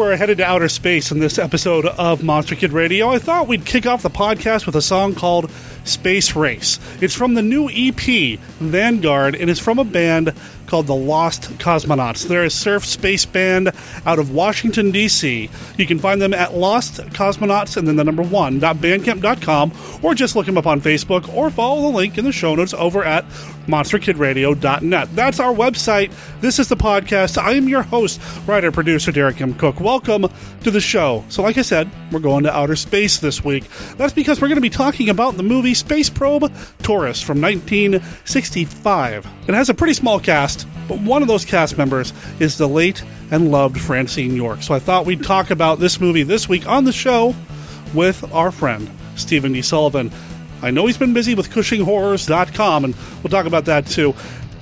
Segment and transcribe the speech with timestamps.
[0.00, 3.66] We're headed to outer space in this episode of Monster Kid Radio, I thought we'd
[3.66, 5.50] kick off the podcast with a song called
[5.90, 6.78] Space Race.
[7.00, 10.34] It's from the new EP, Vanguard, and it's from a band
[10.70, 12.28] called the Lost Cosmonauts.
[12.28, 13.72] They're a surf space band
[14.06, 15.50] out of Washington, D.C.
[15.76, 19.72] You can find them at Lost Cosmonauts and then the number one, bandcamp.com,
[20.02, 22.72] or just look them up on Facebook or follow the link in the show notes
[22.72, 23.24] over at
[23.66, 25.16] monsterkidradio.net.
[25.16, 26.12] That's our website.
[26.40, 27.36] This is the podcast.
[27.36, 29.54] I am your host, writer, producer Derek M.
[29.54, 29.80] Koch.
[29.80, 30.26] Welcome
[30.62, 31.24] to the show.
[31.28, 33.64] So, like I said, we're going to outer space this week.
[33.96, 39.26] That's because we're going to be talking about the movie Space Probe Taurus from 1965.
[39.48, 43.02] It has a pretty small cast, but one of those cast members is the late
[43.30, 44.62] and loved Francine York.
[44.62, 47.34] So I thought we'd talk about this movie this week on the show
[47.94, 49.62] with our friend, Stephen D.
[49.62, 50.10] Sullivan.
[50.62, 54.14] I know he's been busy with CushingHorrors.com, and we'll talk about that too.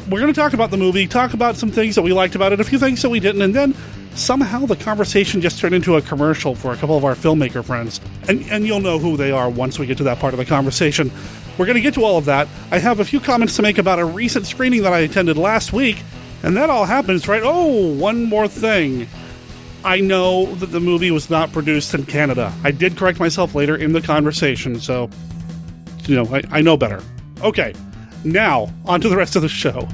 [0.09, 2.53] We're going to talk about the movie, talk about some things that we liked about
[2.53, 3.75] it, a few things that we didn't, and then
[4.15, 8.01] somehow the conversation just turned into a commercial for a couple of our filmmaker friends.
[8.29, 10.45] And, and you'll know who they are once we get to that part of the
[10.45, 11.11] conversation.
[11.57, 12.49] We're going to get to all of that.
[12.71, 15.73] I have a few comments to make about a recent screening that I attended last
[15.73, 16.03] week,
[16.43, 17.43] and that all happens, right?
[17.45, 19.09] Oh, one more thing.
[19.85, 22.53] I know that the movie was not produced in Canada.
[22.65, 25.11] I did correct myself later in the conversation, so,
[26.07, 27.03] you know, I, I know better.
[27.43, 27.75] Okay,
[28.25, 29.89] now, on to the rest of the show.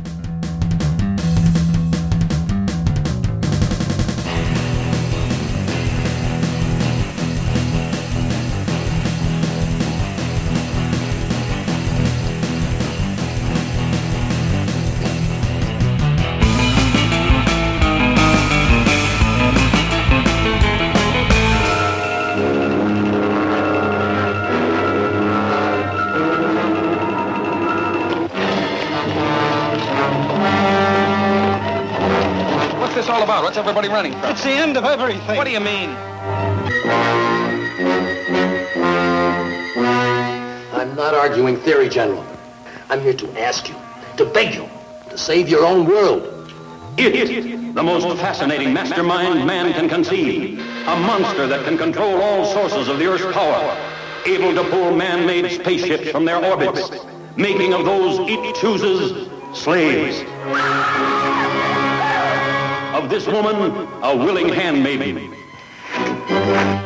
[33.87, 34.05] About?
[34.05, 34.31] What's everybody running from?
[34.31, 35.37] It's the end of everything.
[35.37, 35.91] What do you mean?
[40.75, 42.25] I'm not arguing theory, General.
[42.91, 43.75] I'm here to ask you,
[44.17, 44.69] to beg you,
[45.11, 46.31] to save your own world.
[46.97, 50.61] It, the most fascinating mastermind man can conceive.
[50.61, 53.77] A monster that can control all sources of the Earth's power.
[54.27, 56.91] Able to pull man-made spaceships from their orbits.
[57.37, 60.23] Making of those it chooses slaves.
[63.05, 65.35] Of this woman, a willing handmaiden.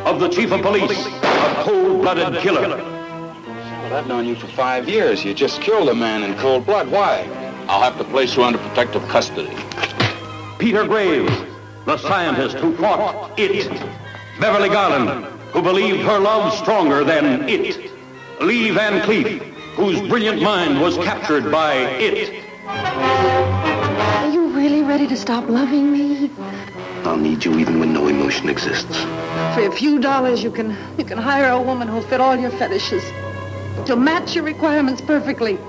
[0.05, 2.67] Of the chief of police, a cold-blooded killer.
[2.75, 5.23] Well, I've known you for five years.
[5.23, 6.91] You just killed a man in cold blood.
[6.91, 7.21] Why?
[7.69, 9.55] I'll have to place you under protective custody.
[10.57, 11.31] Peter Graves,
[11.85, 13.69] the scientist who fought it.
[14.41, 17.93] Beverly Garland, who believed her love stronger than it.
[18.41, 19.39] Lee Van Cleef,
[19.75, 22.43] whose brilliant mind was captured by it.
[24.89, 26.31] Ready to stop loving me?
[27.03, 28.97] I'll need you even when no emotion exists.
[29.53, 32.49] For a few dollars, you can you can hire a woman who'll fit all your
[32.49, 33.03] fetishes.
[33.85, 35.59] She'll match your requirements perfectly.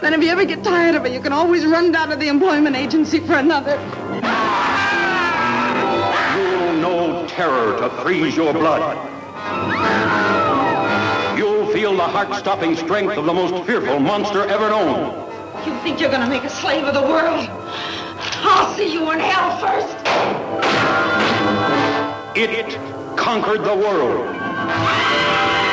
[0.00, 2.28] Then if you ever get tired of her, you can always run down to the
[2.28, 3.78] employment agency for another.
[6.34, 8.96] You'll know terror to freeze your blood.
[11.36, 15.25] You'll feel the heart-stopping strength of the most fearful monster ever known.
[15.66, 17.48] You think you're gonna make a slave of the world?
[18.44, 19.96] I'll see you in hell first.
[22.36, 22.78] It
[23.16, 25.65] conquered the world.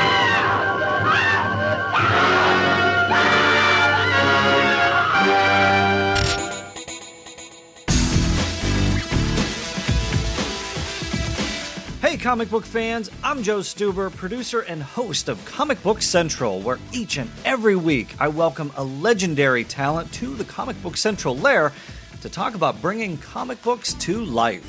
[12.24, 17.18] Comic book fans, I'm Joe Stuber, producer and host of Comic Book Central, where each
[17.18, 21.74] and every week I welcome a legendary talent to the Comic Book Central lair
[22.22, 24.66] to talk about bringing comic books to life.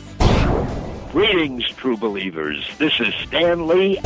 [1.12, 2.68] Greetings, true believers.
[2.78, 3.98] This is Stan Lee.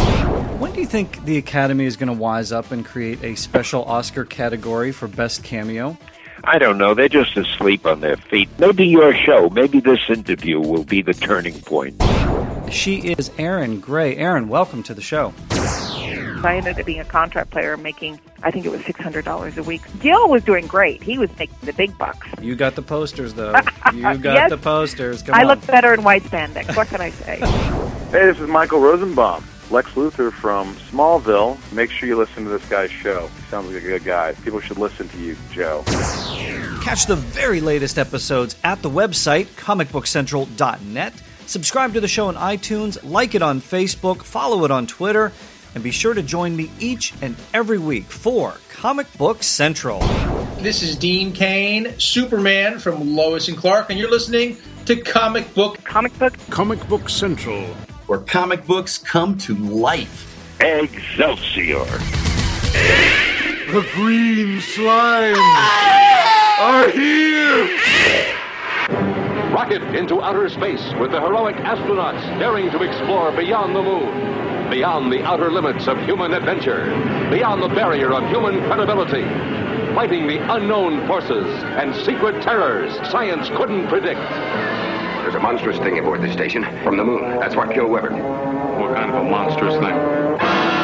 [0.58, 3.82] When do you think the Academy is going to wise up and create a special
[3.84, 5.96] Oscar category for Best Cameo?
[6.44, 6.92] I don't know.
[6.92, 8.50] They're just asleep on their feet.
[8.58, 11.96] Maybe your show, maybe this interview will be the turning point.
[12.70, 14.16] She is Erin Gray.
[14.16, 15.32] Erin, welcome to the show.
[15.50, 19.82] I ended up being a contract player making, I think it was $600 a week.
[20.00, 21.02] Gil was doing great.
[21.02, 22.28] He was making the big bucks.
[22.40, 23.54] You got the posters, though.
[23.92, 24.50] You got Yes.
[24.50, 25.22] the posters.
[25.22, 25.46] Come I on.
[25.48, 26.76] look better in white spandex.
[26.76, 27.38] What can I say?
[27.40, 31.56] Hey, this is Michael Rosenbaum, Lex Luthor from Smallville.
[31.72, 33.28] Make sure you listen to this guy's show.
[33.36, 34.32] He sounds like a good guy.
[34.44, 35.82] People should listen to you, Joe.
[36.82, 41.14] Catch the very latest episodes at the website, comicbookcentral.net.
[41.48, 45.32] Subscribe to the show on iTunes, like it on Facebook, follow it on Twitter,
[45.74, 50.00] and be sure to join me each and every week for Comic Book Central.
[50.58, 55.82] This is Dean Cain, Superman from Lois and Clark, and you're listening to Comic Book.
[55.84, 56.34] Comic Book.
[56.50, 57.64] Comic Book Central.
[58.08, 60.60] Where comic books come to life.
[60.60, 61.86] Excelsior.
[63.72, 65.34] The green slime
[66.60, 68.37] are here!
[69.68, 75.12] Rocket into outer space with the heroic astronauts daring to explore beyond the moon, beyond
[75.12, 76.86] the outer limits of human adventure,
[77.30, 79.24] beyond the barrier of human credibility,
[79.94, 81.44] fighting the unknown forces
[81.76, 84.20] and secret terrors science couldn't predict.
[85.20, 87.38] There's a monstrous thing aboard this station from the moon.
[87.38, 88.12] That's what killed Weber.
[88.12, 89.92] What kind of a monstrous thing?
[90.40, 90.78] Ah!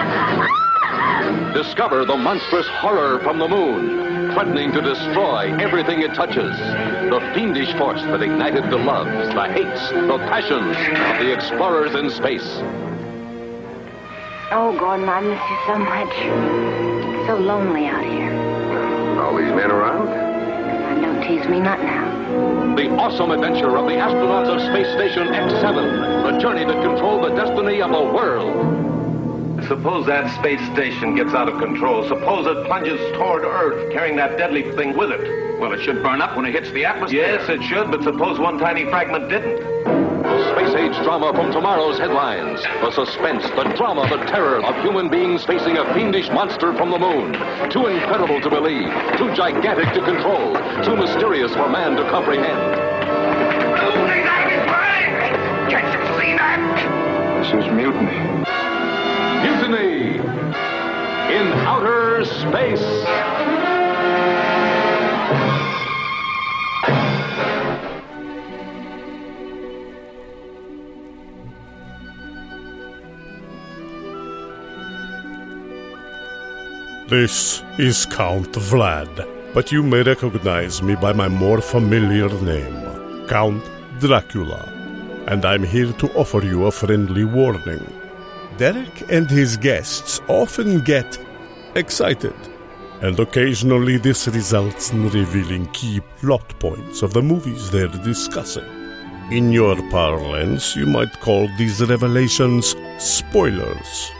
[0.00, 1.52] Ah!
[1.52, 6.56] Discover the monstrous horror from the moon, threatening to destroy everything it touches.
[7.10, 12.08] The fiendish force that ignited the loves, the hates, the passions of the explorers in
[12.08, 12.46] space.
[14.52, 16.14] Oh, Gordon, I miss you so much.
[17.18, 19.20] It's so lonely out here.
[19.20, 20.06] All these men around?
[20.06, 22.76] Now, don't tease me not now.
[22.76, 27.34] The awesome adventure of the astronauts of Space Station X7, the journey that controlled the
[27.34, 28.87] destiny of the world.
[29.66, 32.06] Suppose that space station gets out of control.
[32.06, 35.58] Suppose it plunges toward Earth, carrying that deadly thing with it.
[35.58, 37.26] Well, it should burn up when it hits the atmosphere.
[37.26, 39.58] Yes, it should, but suppose one tiny fragment didn't.
[39.58, 42.62] The space age drama from tomorrow's headlines.
[42.62, 46.98] The suspense, the drama, the terror of human beings facing a fiendish monster from the
[46.98, 47.32] moon.
[47.70, 48.88] Too incredible to believe,
[49.18, 52.76] too gigantic to control, too mysterious for man to comprehend.
[55.68, 57.42] Can't you see that?
[57.42, 58.14] This is mutiny.
[58.14, 58.77] Mutiny
[61.38, 62.86] in outer space.
[77.08, 83.62] This is Count Vlad, but you may recognize me by my more familiar name, Count
[84.00, 84.62] Dracula,
[85.28, 87.86] and I'm here to offer you a friendly warning.
[88.56, 91.16] Derek and his guests often get
[91.74, 92.34] excited,
[93.00, 98.64] and occasionally this results in revealing key plot points of the movies they're discussing.
[99.30, 104.10] In your parlance, you might call these revelations spoilers.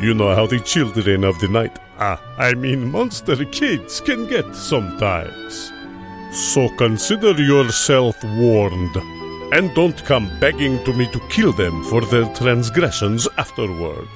[0.00, 4.54] You know how the children of the night, ah, I mean monster kids, can get
[4.54, 5.72] sometimes.
[6.32, 8.96] So consider yourself warned,
[9.52, 14.08] and don't come begging to me to kill them for their transgressions afterward.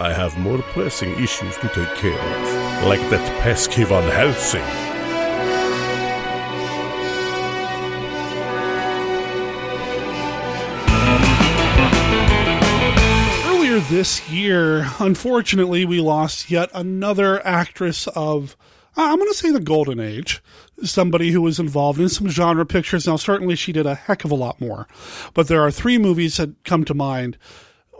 [0.00, 4.62] I have more pressing issues to take care of, like that pesky Van Helsing.
[13.50, 18.56] Earlier this year, unfortunately, we lost yet another actress of,
[18.96, 20.40] I'm going to say the golden age.
[20.84, 23.08] Somebody who was involved in some genre pictures.
[23.08, 24.86] Now, certainly she did a heck of a lot more,
[25.34, 27.36] but there are three movies that come to mind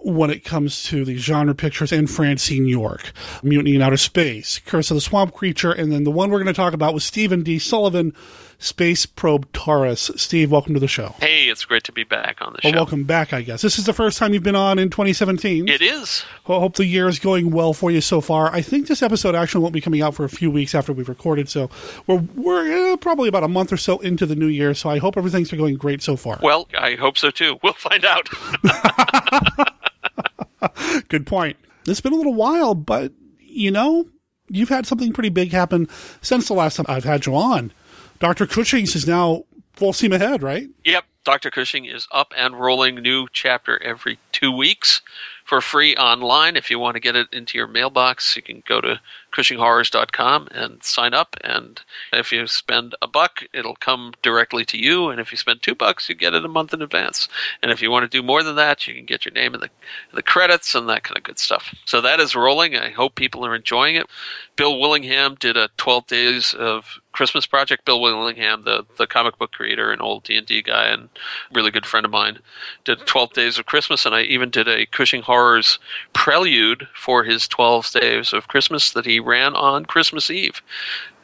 [0.05, 3.13] when it comes to the genre pictures and Francine York,
[3.43, 6.47] Mutiny in Outer Space, Curse of the Swamp Creature, and then the one we're going
[6.47, 7.59] to talk about was Stephen D.
[7.59, 8.15] Sullivan,
[8.61, 10.11] Space Probe Taurus.
[10.17, 11.15] Steve, welcome to the show.
[11.21, 12.77] Hey, it's great to be back on the Well, show.
[12.79, 13.63] welcome back, I guess.
[13.63, 15.69] This is the first time you've been on in 2017.
[15.69, 16.25] It is.
[16.47, 18.53] Well, hope the year is going well for you so far.
[18.53, 21.09] I think this episode actually won't be coming out for a few weeks after we've
[21.09, 21.71] recorded, so
[22.07, 24.75] we're we're uh, probably about a month or so into the new year.
[24.75, 26.39] So I hope everything's going great so far.
[26.43, 27.59] Well, I hope so too.
[27.63, 28.29] We'll find out.
[31.09, 31.57] Good point.
[31.87, 34.09] It's been a little while, but you know,
[34.49, 35.89] you've had something pretty big happen
[36.21, 37.73] since the last time I've had you on.
[38.19, 38.47] Dr.
[38.47, 39.45] Cushing's is now
[39.75, 40.69] full steam ahead, right?
[40.85, 41.51] Yep, Dr.
[41.51, 42.97] Cushing is up and rolling.
[42.97, 45.03] New chapter every two weeks
[45.49, 46.57] for free online.
[46.57, 49.01] If you want to get it into your mailbox, you can go to
[49.33, 51.37] cushinghorrors.com and sign up.
[51.43, 51.81] And
[52.13, 55.09] if you spend a buck, it'll come directly to you.
[55.09, 57.29] And if you spend two bucks, you get it a month in advance.
[57.63, 59.61] And if you want to do more than that, you can get your name in
[59.61, 59.71] the,
[60.13, 61.75] the credits and that kind of good stuff.
[61.87, 62.77] So that is rolling.
[62.77, 64.07] I hope people are enjoying it.
[64.55, 67.85] Bill Willingham did a 12 days of Christmas project.
[67.85, 71.09] Bill Willingham, the, the comic book creator and old D&D guy and
[71.53, 72.39] really good friend of mine,
[72.85, 74.07] did 12 days of Christmas.
[74.07, 75.81] And I even did a Cushing Horrors
[76.13, 80.63] prelude for his 12 days of Christmas that he ran on Christmas Eve.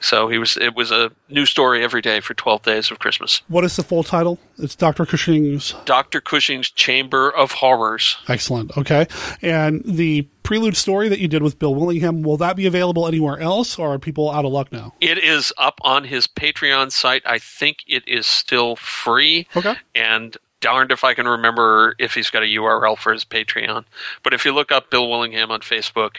[0.04, 3.40] So he was it was a new story every day for 12 days of Christmas.
[3.48, 4.38] What is the full title?
[4.58, 5.06] It's Dr.
[5.06, 5.74] Cushing's.
[5.86, 6.20] Dr.
[6.20, 8.18] Cushing's Chamber of Horrors.
[8.28, 8.76] Excellent.
[8.76, 9.06] Okay.
[9.40, 13.40] And the prelude story that you did with Bill Willingham, will that be available anywhere
[13.40, 14.92] else or are people out of luck now?
[15.00, 17.22] It is up on his Patreon site.
[17.24, 19.48] I think it is still free.
[19.56, 19.74] Okay.
[19.94, 23.86] And darned if I can remember if he's got a URL for his Patreon.
[24.22, 26.16] But if you look up Bill Willingham on Facebook,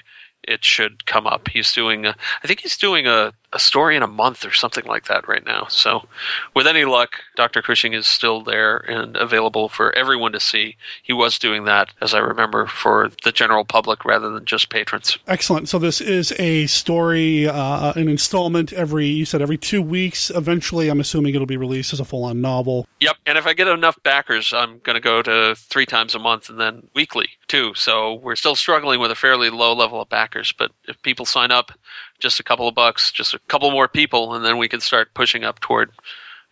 [0.48, 1.48] it should come up.
[1.50, 4.86] He's doing, a, I think he's doing a, a story in a month or something
[4.86, 5.66] like that right now.
[5.70, 6.08] So,
[6.54, 7.62] with any luck, Dr.
[7.62, 10.76] Cushing is still there and available for everyone to see.
[11.02, 15.18] He was doing that, as I remember, for the general public rather than just patrons.
[15.26, 15.70] Excellent.
[15.70, 19.08] So this is a story, uh, an installment every.
[19.08, 20.30] You said every two weeks.
[20.30, 22.88] Eventually, I'm assuming it'll be released as a full-on novel.
[23.00, 26.20] Yep, and if I get enough backers, I'm going to go to three times a
[26.20, 27.74] month and then weekly too.
[27.74, 31.52] So we're still struggling with a fairly low level of backers, but if people sign
[31.52, 31.72] up,
[32.20, 35.14] just a couple of bucks, just a couple more people, and then we can start
[35.14, 35.92] pushing up toward.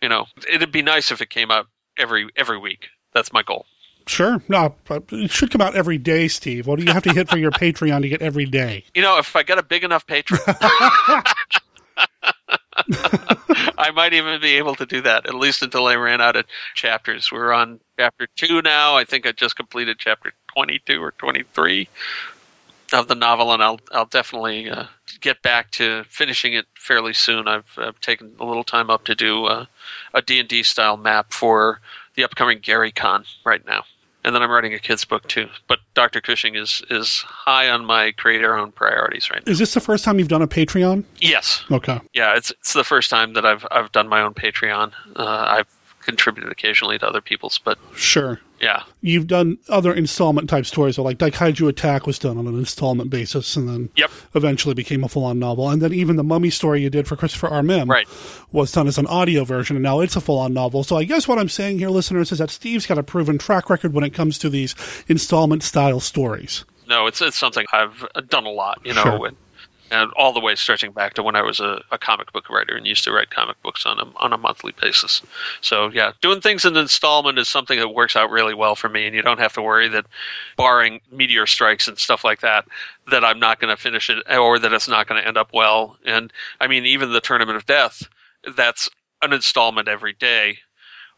[0.02, 1.66] You know, it'd be nice if it came out
[1.98, 2.88] every every week.
[3.12, 3.66] That's my goal.
[4.06, 4.42] Sure.
[4.48, 6.66] No, but it should come out every day, Steve.
[6.66, 8.84] What do you have to hit for your Patreon to get every day?
[8.94, 10.44] You know, if I got a big enough Patreon,
[13.78, 16.44] I might even be able to do that, at least until I ran out of
[16.74, 17.30] chapters.
[17.32, 18.96] We're on chapter two now.
[18.96, 21.88] I think I just completed chapter 22 or 23
[22.92, 24.84] of the novel, and I'll, I'll definitely uh,
[25.20, 27.48] get back to finishing it fairly soon.
[27.48, 29.66] I've, I've taken a little time up to do uh,
[30.12, 31.80] a D&D style map for
[32.14, 33.84] the upcoming Gary Con right now.
[34.26, 35.48] And then I'm writing a kid's book too.
[35.68, 36.22] But Dr.
[36.22, 39.50] Cushing is is high on my creator own priorities right now.
[39.52, 41.04] Is this the first time you've done a Patreon?
[41.20, 41.62] Yes.
[41.70, 42.00] Okay.
[42.14, 44.92] Yeah, it's it's the first time that I've I've done my own Patreon.
[45.14, 45.66] Uh, I've
[46.00, 48.40] contributed occasionally to other people's, but Sure.
[48.64, 52.58] Yeah, You've done other installment type stories, so like Daikaiju Attack was done on an
[52.58, 54.10] installment basis, and then Yep.
[54.34, 55.68] eventually became a full-on novel.
[55.68, 57.60] And then even the Mummy story you did for Christopher R.
[57.62, 58.08] Mihm Right.
[58.52, 60.82] was done as an audio version, and now it's a full-on novel.
[60.82, 63.68] So I guess what I'm saying here, listeners, is that Steve's got a proven track
[63.68, 64.74] record when it comes to these
[65.08, 66.64] installment-style stories.
[66.88, 69.26] no, it's it's something I've done a lot, you know, Sure.
[69.28, 69.36] and,
[69.94, 72.74] and all the way stretching back to when I was a, a comic book writer
[72.74, 75.22] and used to write comic books on a on a monthly basis.
[75.60, 79.06] So yeah, doing things in installment is something that works out really well for me,
[79.06, 80.06] and you don't have to worry that,
[80.56, 82.66] barring meteor strikes and stuff like that,
[83.10, 85.50] that I'm not going to finish it or that it's not going to end up
[85.52, 85.96] well.
[86.04, 88.08] And I mean, even the Tournament of Death,
[88.56, 88.88] that's
[89.22, 90.58] an installment every day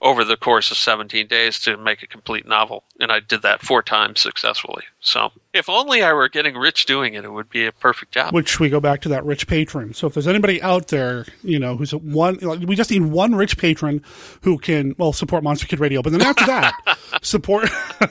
[0.03, 2.85] over the course of 17 days to make a complete novel.
[3.01, 4.85] And I did that four times successfully.
[5.01, 8.35] So if only I were getting rich doing it, it would be a perfect job.
[8.35, 9.95] Which we go back to that rich patron.
[9.95, 13.35] So if there's anybody out there, you know, who's a one, we just need one
[13.35, 14.03] rich patron
[14.43, 16.03] who can, well, support Monster Kid Radio.
[16.03, 16.75] But then after that,
[17.23, 17.69] support.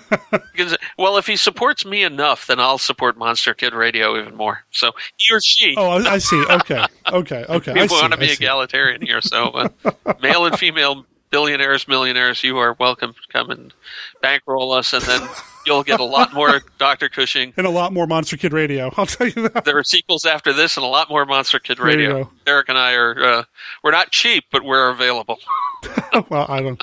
[0.97, 4.63] Well, if he supports me enough, then I'll support Monster Kid Radio even more.
[4.71, 5.75] So he or she.
[5.77, 6.41] oh, I, I see.
[6.49, 6.85] Okay.
[7.07, 7.45] Okay.
[7.49, 7.73] Okay.
[7.73, 7.95] we I see.
[7.95, 8.35] want to I be see.
[8.35, 9.19] egalitarian here.
[9.21, 9.69] So, uh,
[10.21, 13.73] male and female billionaires, millionaires, you are welcome to come and
[14.21, 15.27] bankroll us, and then
[15.65, 17.09] you'll get a lot more Dr.
[17.09, 17.53] Cushing.
[17.57, 18.89] And a lot more Monster Kid Radio.
[18.95, 19.65] I'll tell you that.
[19.65, 22.31] There are sequels after this, and a lot more Monster Kid Radio.
[22.47, 23.43] Eric and I are uh,
[23.83, 25.37] we're not cheap, but we're available.
[26.29, 26.81] well, I don't,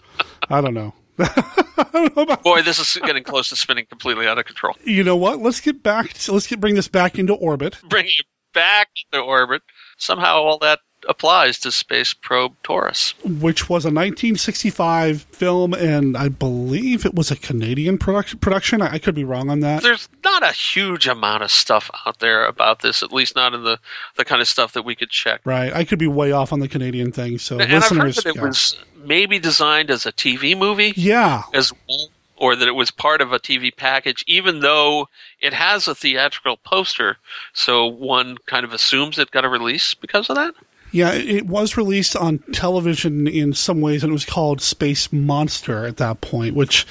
[0.51, 0.93] I don't know.
[2.43, 4.77] Boy, this is getting close to spinning completely out of control.
[4.85, 5.39] You know what?
[5.39, 6.13] Let's get back.
[6.13, 7.79] To, let's get bring this back into orbit.
[7.89, 9.63] Bring it back to orbit.
[9.97, 13.15] Somehow, all that applies to Space Probe Taurus.
[13.25, 18.39] which was a 1965 film, and I believe it was a Canadian production.
[18.39, 18.83] Production.
[18.83, 19.83] I, I could be wrong on that.
[19.83, 23.65] There's not a huge amount of stuff out there about this, at least not in
[23.65, 23.79] the,
[24.17, 25.41] the kind of stuff that we could check.
[25.45, 25.73] Right.
[25.73, 27.39] I could be way off on the Canadian thing.
[27.39, 28.43] So and I've heard that it yeah.
[28.43, 31.43] was maybe designed as a TV movie yeah.
[31.53, 35.09] as well, or that it was part of a TV package, even though
[35.41, 37.19] it has a theatrical poster.
[37.53, 40.55] So one kind of assumes it got a release because of that.
[40.93, 45.87] Yeah, it was released on television in some ways, and it was called Space Monster
[45.87, 46.87] at that point, which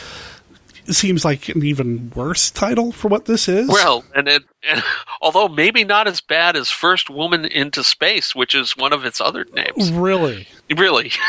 [0.88, 3.70] seems like an even worse title for what this is.
[3.70, 4.84] Well, and it, and,
[5.22, 9.22] although maybe not as bad as First Woman into Space, which is one of its
[9.22, 9.92] other names.
[9.92, 10.48] really?
[10.76, 11.12] Really?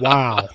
[0.00, 0.48] Wow.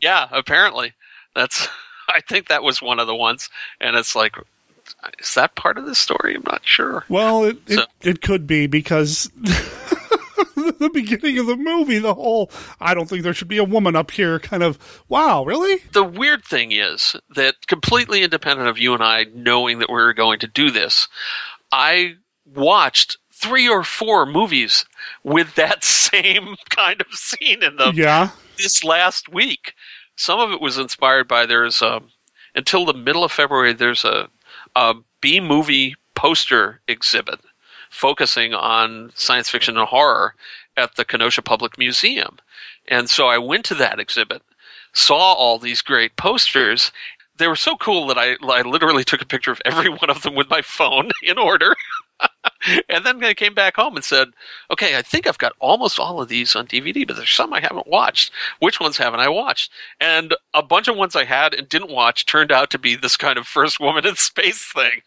[0.00, 0.92] yeah, apparently.
[1.34, 1.68] That's
[2.08, 3.50] I think that was one of the ones
[3.80, 4.36] and it's like
[5.18, 6.36] is that part of the story?
[6.36, 7.04] I'm not sure.
[7.08, 9.30] Well, it, it, it could be because
[10.78, 12.50] the beginning of the movie, the whole
[12.80, 15.82] I don't think there should be a woman up here kind of wow, really?
[15.92, 20.14] The weird thing is that completely independent of you and I knowing that we were
[20.14, 21.08] going to do this,
[21.72, 24.84] I watched three or four movies
[25.22, 28.30] with that same kind of scene in them Yeah.
[28.56, 29.74] this last week.
[30.16, 32.10] Some of it was inspired by there's um,
[32.54, 34.28] until the middle of February there's a,
[34.74, 37.38] a B movie poster exhibit
[37.98, 40.34] focusing on science fiction and horror
[40.76, 42.38] at the Kenosha Public Museum.
[42.86, 44.42] And so I went to that exhibit,
[44.92, 46.92] saw all these great posters.
[47.36, 50.22] They were so cool that I, I literally took a picture of every one of
[50.22, 51.74] them with my phone in order.
[52.88, 54.28] and then I came back home and said,
[54.70, 57.60] okay, I think I've got almost all of these on DVD, but there's some I
[57.60, 58.32] haven't watched.
[58.60, 59.72] Which ones haven't I watched?
[60.00, 63.16] And a bunch of ones I had and didn't watch turned out to be this
[63.16, 65.02] kind of first woman in space thing.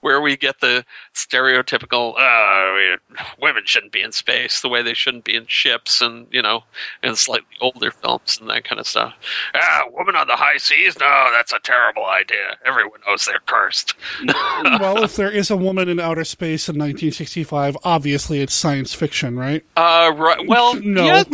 [0.00, 2.96] Where we get the stereotypical uh,
[3.40, 6.64] women shouldn't be in space the way they shouldn't be in ships and you know
[7.02, 9.14] in slightly older films and that kind of stuff
[9.54, 13.94] ah woman on the high seas no that's a terrible idea everyone knows they're cursed
[14.80, 19.38] well, if there is a woman in outer space in 1965, obviously it's science fiction,
[19.38, 19.64] right?
[19.76, 21.04] uh right well No.
[21.04, 21.24] yeah,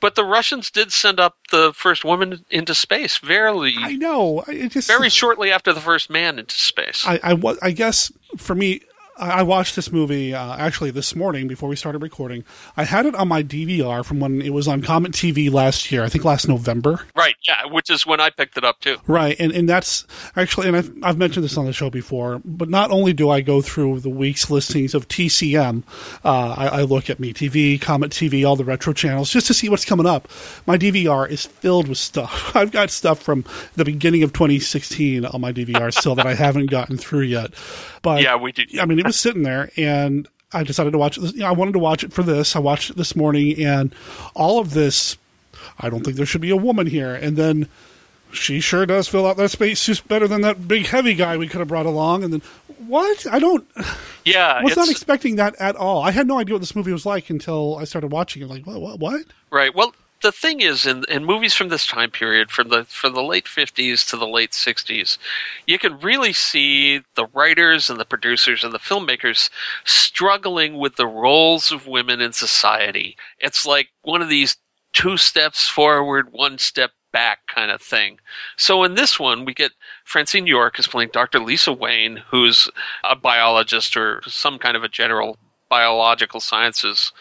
[0.00, 4.42] but the russians did send up the first woman into space very I know.
[4.48, 8.10] It just very shortly after the first man into space I, I, wa- I guess
[8.36, 8.80] for me,
[9.18, 12.44] I watched this movie uh, actually this morning before we started recording.
[12.76, 16.04] I had it on my DVR from when it was on Comet TV last year.
[16.04, 17.00] I think last November.
[17.14, 20.04] right yeah which is when i picked it up too Right, and and that's
[20.34, 22.40] actually, and I've, I've mentioned this on the show before.
[22.44, 25.84] But not only do I go through the week's listings of TCM,
[26.24, 29.68] uh, I, I look at MeTV, Comet TV, all the retro channels just to see
[29.68, 30.28] what's coming up.
[30.66, 32.54] My DVR is filled with stuff.
[32.56, 33.44] I've got stuff from
[33.74, 37.52] the beginning of 2016 on my DVR still that I haven't gotten through yet.
[38.02, 38.78] But Yeah, we did.
[38.78, 41.78] I mean, it was sitting there, and I decided to watch know, I wanted to
[41.78, 42.56] watch it for this.
[42.56, 43.94] I watched it this morning, and
[44.34, 45.16] all of this.
[45.78, 47.14] I don't think there should be a woman here.
[47.14, 47.68] And then
[48.32, 51.48] she sure does fill out that space suit better than that big heavy guy we
[51.48, 52.24] could have brought along.
[52.24, 52.42] And then
[52.86, 53.26] what?
[53.30, 53.66] I don't.
[54.24, 56.02] yeah I was not expecting that at all.
[56.02, 58.48] I had no idea what this movie was like until I started watching it.
[58.48, 58.80] Like what?
[58.80, 59.00] What?
[59.00, 59.22] What?
[59.50, 59.74] Right.
[59.74, 59.94] Well,
[60.26, 63.46] the thing is, in, in movies from this time period, from the from the late
[63.46, 65.18] fifties to the late sixties,
[65.68, 69.48] you can really see the writers and the producers and the filmmakers
[69.84, 73.16] struggling with the roles of women in society.
[73.38, 74.56] It's like one of these
[74.92, 78.18] two steps forward, one step back kind of thing.
[78.56, 79.70] So in this one, we get
[80.04, 81.38] Francine York is playing Dr.
[81.38, 82.68] Lisa Wayne, who's
[83.04, 87.12] a biologist or some kind of a general biological sciences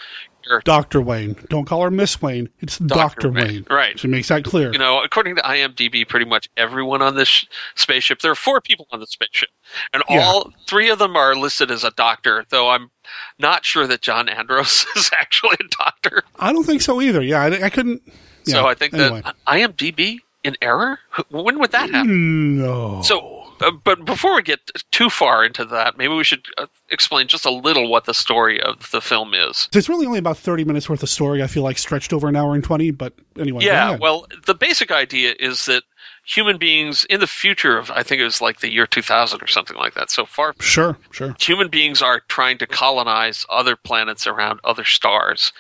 [0.64, 1.36] Doctor Wayne.
[1.50, 2.50] Don't call her Miss Wayne.
[2.60, 3.66] It's Doctor Wayne, Wayne.
[3.70, 4.00] right.
[4.00, 4.72] She makes that clear.
[4.72, 8.62] You know, according to IMDb, pretty much everyone on this sh- spaceship, there are four
[8.62, 9.50] people on the spaceship,
[9.94, 10.22] and Yeah.
[10.26, 12.92] all three of them are listed as a doctor, though I'm
[13.40, 16.24] not sure that John Andros is actually a doctor.
[16.40, 17.22] I don't think so either.
[17.22, 18.02] Yeah, I, I couldn't.
[18.44, 19.22] so I think anyway.
[19.24, 21.00] that IMDb in error?
[21.32, 22.60] When would that happen?
[22.60, 23.02] No.
[23.02, 23.35] So,
[23.84, 24.60] but before we get
[24.92, 28.62] too far into that, maybe we should uh, explain just a little what the story
[28.62, 29.70] of the film is.
[29.74, 32.36] It's really only about 30 minutes worth of story, I feel like, stretched over an
[32.36, 33.64] hour and 20, but anyway.
[33.64, 35.84] Yeah, well, the basic idea is that
[36.26, 39.48] human beings in the future of, I think it was like the year 2000 or
[39.48, 41.36] something like that, so far, Sure, sure.
[41.40, 45.54] human beings are trying to colonize other planets around other stars.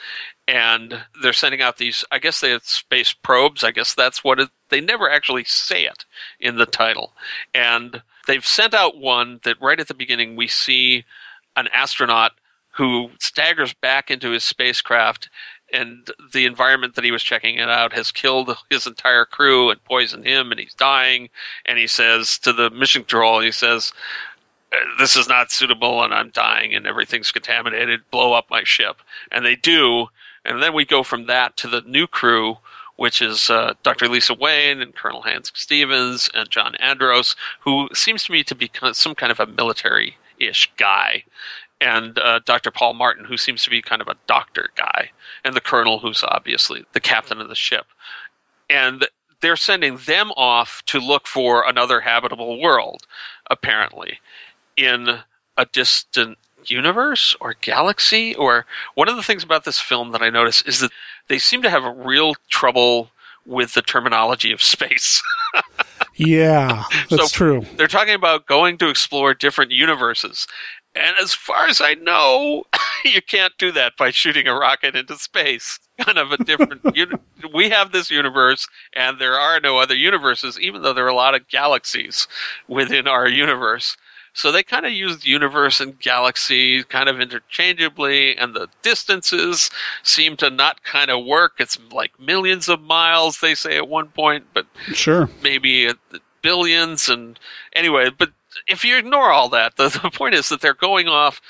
[0.47, 3.63] And they're sending out these, I guess they have space probes.
[3.63, 6.05] I guess that's what it, they never actually say it
[6.39, 7.13] in the title.
[7.53, 11.03] And they've sent out one that right at the beginning we see
[11.55, 12.33] an astronaut
[12.75, 15.29] who staggers back into his spacecraft
[15.73, 19.83] and the environment that he was checking it out has killed his entire crew and
[19.83, 21.29] poisoned him and he's dying
[21.65, 23.91] and he says to the mission control he says
[24.73, 28.97] "Uh, this is not suitable and i'm dying and everything's contaminated blow up my ship
[29.31, 30.07] and they do
[30.45, 32.57] and then we go from that to the new crew
[32.97, 34.07] which is uh, Dr.
[34.07, 38.71] Lisa Wayne and Colonel Hank Stevens and John Andros, who seems to me to be
[38.93, 41.25] some kind of a military ish guy
[41.81, 42.71] and uh, Dr.
[42.71, 45.11] Paul Martin, who seems to be kind of a doctor guy,
[45.43, 47.85] and the colonel, who's obviously the captain of the ship.
[48.69, 49.07] And
[49.41, 53.05] they're sending them off to look for another habitable world,
[53.49, 54.19] apparently,
[54.77, 55.19] in
[55.57, 56.37] a distant
[56.69, 58.35] universe or galaxy.
[58.35, 60.91] Or one of the things about this film that I notice is that
[61.27, 63.09] they seem to have a real trouble
[63.45, 65.21] with the terminology of space.
[66.17, 67.65] Yeah, that's So- true.
[67.75, 70.47] They're talking about going to explore different universes.
[70.95, 72.63] And as far as I know,
[73.05, 75.77] you can't do that by shooting a rocket into space.
[75.99, 76.81] Kind of a different.
[76.95, 77.17] uni-
[77.53, 81.13] we have this universe, and there are no other universes, even though there are a
[81.15, 82.29] lot of galaxies
[82.69, 83.97] within our universe.
[84.35, 89.71] So they kind of use universe and galaxy kind of interchangeably, and the distances
[90.03, 91.53] seem to not kind of work.
[91.57, 95.29] It's like millions of miles, they say at one point, but Sure.
[95.41, 95.89] maybe
[96.41, 97.39] billions and
[97.73, 98.29] anyway but
[98.67, 101.41] if you ignore all that the, the point is that they're going off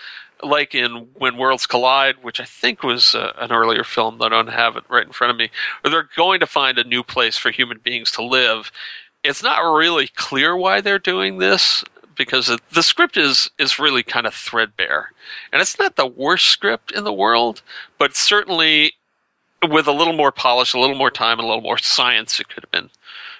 [0.41, 4.29] like in when worlds collide which i think was uh, an earlier film though i
[4.29, 5.49] don't have it right in front of me
[5.83, 8.71] or they're going to find a new place for human beings to live
[9.21, 11.83] it's not really clear why they're doing this
[12.15, 15.11] because it, the script is is really kind of threadbare
[15.51, 17.61] and it's not the worst script in the world
[17.97, 18.93] but certainly
[19.67, 22.49] with a little more polish a little more time and a little more science it
[22.49, 22.89] could have been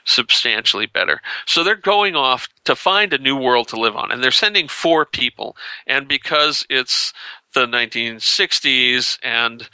[0.05, 1.19] substantially better.
[1.45, 4.67] So they're going off to find a new world to live on, and they're sending
[4.67, 5.57] four people.
[5.85, 7.11] And because it's
[7.53, 9.67] the 1960s and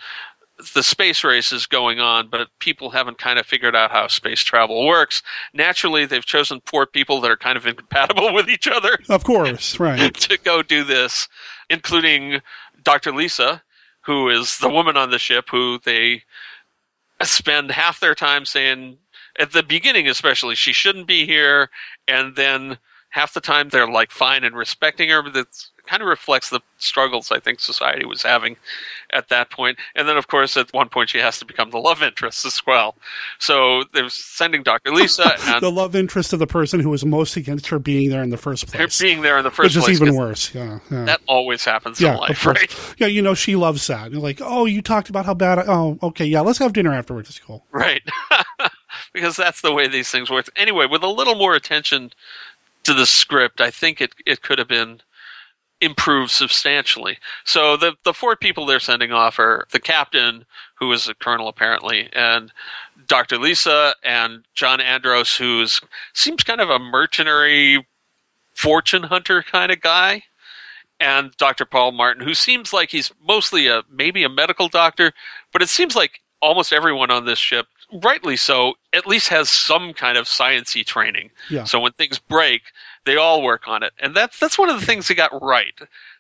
[0.74, 4.42] the space race is going on, but people haven't kind of figured out how space
[4.42, 5.22] travel works.
[5.54, 9.80] Naturally, they've chosen poor people that are kind of incompatible with each other Of course,
[9.80, 10.14] right.
[10.16, 11.28] to go do this,
[11.70, 12.42] including
[12.84, 13.12] Dr.
[13.12, 13.64] Lisa,
[14.02, 16.24] who is the woman on the ship who they
[17.22, 18.98] spend half their time saying,
[19.40, 21.70] at the beginning especially, she shouldn't be here,
[22.08, 22.78] and then
[23.10, 26.62] half the time they're like fine and respecting her, but it's kind of reflects the
[26.78, 28.56] struggles I think society was having
[29.12, 29.78] at that point.
[29.94, 32.62] And then, of course, at one point she has to become the love interest as
[32.66, 32.96] well.
[33.40, 34.92] So they're sending Dr.
[34.92, 38.24] Lisa and the love interest of the person who was most against her being there
[38.24, 39.02] in the first place.
[39.02, 39.98] being there in the first Which is place.
[39.98, 40.56] even 'cause worse.
[40.56, 40.80] Yeah.
[40.90, 41.04] yeah.
[41.04, 42.74] That always happens yeah, in life, right?
[42.98, 44.12] Yeah, you know, she loves that.
[44.12, 45.60] You're like, oh, you talked about how bad.
[45.60, 47.30] I, oh, okay, yeah, let's have dinner afterwards.
[47.30, 47.66] It's cool.
[47.74, 48.02] Right.
[49.14, 50.48] because that's the way these things work.
[50.56, 52.12] Anyway, with a little more attention
[52.84, 55.02] to the script, I think it, it could have been
[55.82, 57.18] improved substantially.
[57.44, 61.48] So the the four people they're sending off are the captain, who is a colonel
[61.48, 62.52] apparently, and
[63.08, 63.38] Dr.
[63.38, 65.82] Lisa and John Andros, who's
[66.14, 67.86] seems kind of a mercenary
[68.54, 70.24] fortune hunter kind of guy.
[71.00, 71.66] And Dr.
[71.66, 75.14] Paul Martin, who seems like he's mostly a maybe a medical doctor,
[75.52, 79.94] but it seems like almost everyone on this ship, rightly so, at least has some
[79.94, 81.32] kind of sciency training.
[81.50, 81.64] Yeah.
[81.64, 82.62] So when things break,
[83.06, 83.94] they all work on it.
[84.00, 85.74] And that's that's one of the things they got right.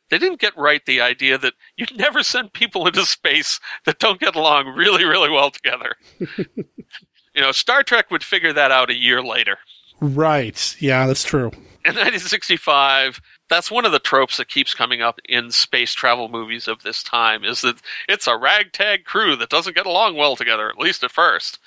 [0.10, 4.20] They didn't get right the idea that you never send people into space that don't
[4.20, 5.96] get along really, really well together.
[6.46, 9.58] you know, Star Trek would figure that out a year later.
[10.02, 10.76] Right.
[10.80, 11.52] Yeah, that's true.
[11.84, 16.68] In 1965, that's one of the tropes that keeps coming up in space travel movies
[16.68, 20.70] of this time is that it's a ragtag crew that doesn't get along well together,
[20.70, 21.60] at least at first.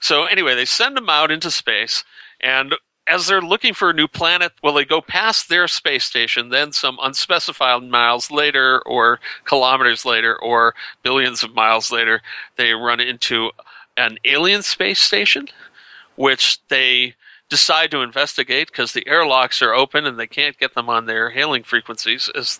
[0.00, 2.04] So anyway, they send them out into space,
[2.40, 2.74] and
[3.06, 6.72] as they're looking for a new planet, well, they go past their space station, then
[6.72, 12.22] some unspecified miles later, or kilometers later, or billions of miles later,
[12.56, 13.50] they run into
[13.96, 15.48] an alien space station,
[16.16, 17.14] which they
[17.50, 21.30] decide to investigate because the airlocks are open and they can't get them on their
[21.30, 22.58] hailing frequencies, as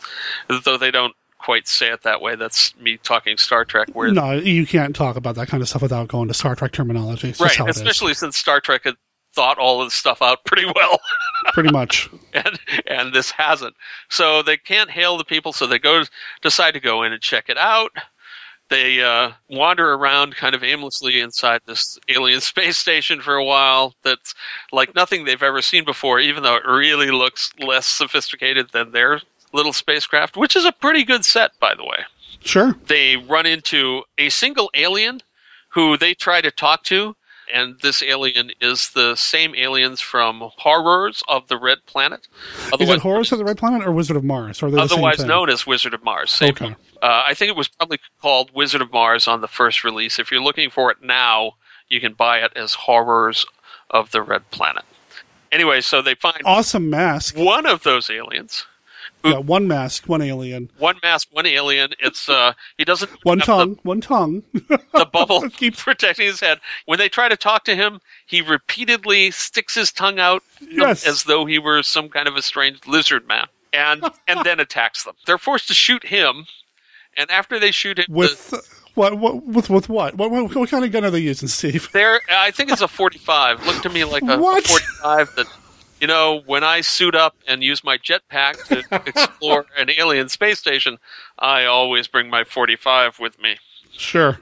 [0.64, 2.36] though they don't quite say it that way.
[2.36, 5.82] That's me talking Star Trek, where No, you can't talk about that kind of stuff
[5.82, 7.30] without going to Star Trek terminology.
[7.30, 7.76] It's right, how it is.
[7.76, 8.94] especially since Star Trek had
[9.34, 11.00] thought all of this stuff out pretty well.
[11.52, 12.10] Pretty much.
[12.32, 13.74] and and this hasn't.
[14.08, 16.04] So they can't hail the people, so they go
[16.42, 17.90] decide to go in and check it out.
[18.70, 23.94] They uh, wander around kind of aimlessly inside this alien space station for a while.
[24.02, 24.34] That's
[24.72, 29.20] like nothing they've ever seen before, even though it really looks less sophisticated than their
[29.52, 31.98] little spacecraft, which is a pretty good set, by the way.
[32.40, 32.74] Sure.
[32.86, 35.22] They run into a single alien
[35.70, 37.16] who they try to talk to,
[37.52, 42.26] and this alien is the same aliens from Horrors of the Red Planet,
[42.80, 44.62] Is it Horrors of the Red Planet or Wizard of Mars?
[44.62, 46.30] Or otherwise known as Wizard of Mars.
[46.32, 46.64] Same Okay.
[46.66, 46.76] one.
[47.02, 50.18] Uh, I think it was probably called Wizard of Mars on the first release.
[50.18, 51.52] If you're looking for it now,
[51.88, 53.44] you can buy it as Horrors
[53.90, 54.84] of the Red Planet.
[55.52, 57.36] Anyway, so they find Awesome mask.
[57.36, 58.66] one of those aliens.
[59.24, 61.90] Yeah, one mask, one alien, One mask, one alien.
[61.98, 64.42] It's uh, he doesn't one tongue, one tongue.
[64.52, 66.60] The, the bubble keeps protecting his head.
[66.86, 71.06] When they try to talk to him, he repeatedly sticks his tongue out Yes.
[71.06, 75.04] as though he were some kind of a strange lizard man, and and then attacks
[75.04, 75.14] them.
[75.26, 76.46] They're forced to shoot him,
[77.16, 78.54] and after they shoot him, the- with
[78.94, 79.44] what, what?
[79.44, 80.14] With with what?
[80.16, 80.54] What, what?
[80.54, 81.88] what kind of gun are they using, Steve?
[81.92, 83.66] There, I think it's a 45.
[83.66, 85.46] Looked to me like a, a 45 that,
[86.00, 90.58] you know, when I suit up and use my jetpack to explore an alien space
[90.58, 90.98] station,
[91.38, 93.56] I always bring my 45 with me.
[93.92, 94.38] Sure.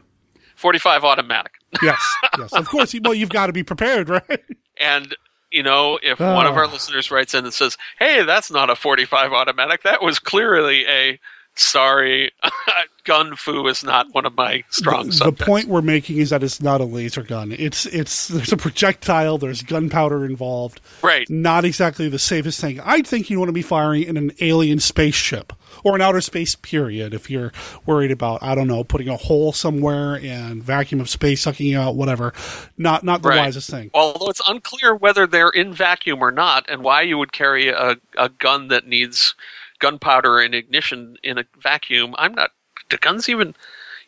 [0.57, 1.53] 45 automatic.
[1.83, 2.03] Yes.
[2.39, 2.53] Yes.
[2.53, 2.95] Of course.
[3.03, 4.43] Well, you've got to be prepared, right?
[4.79, 5.17] And,
[5.51, 6.59] you know, if one of Oh.
[6.59, 10.85] our listeners writes in and says, hey, that's not a 45 automatic, that was clearly
[10.87, 11.19] a
[11.55, 12.33] sorry,
[13.05, 15.45] gun foo is not one of my strong the subjects.
[15.45, 17.53] point we're making is that it's not a laser gun.
[17.53, 19.39] It's it's there's a projectile.
[19.39, 20.81] There's gunpowder involved.
[21.03, 21.29] Right.
[21.29, 22.81] Not exactly the safest thing.
[22.81, 25.53] I think you want to be firing in an alien spaceship
[25.85, 27.51] or an outer space period if you're
[27.87, 31.79] worried about I don't know putting a hole somewhere and vacuum of space sucking you
[31.79, 32.33] out whatever.
[32.79, 33.39] Not not the Right.
[33.39, 33.91] wisest thing.
[33.95, 37.97] Although it's unclear whether they're in vacuum or not, and why you would carry a,
[38.17, 39.35] a gun that needs
[39.83, 42.15] gunpowder and ignition in a vacuum.
[42.17, 42.53] I'm not.
[42.89, 43.55] Do guns even,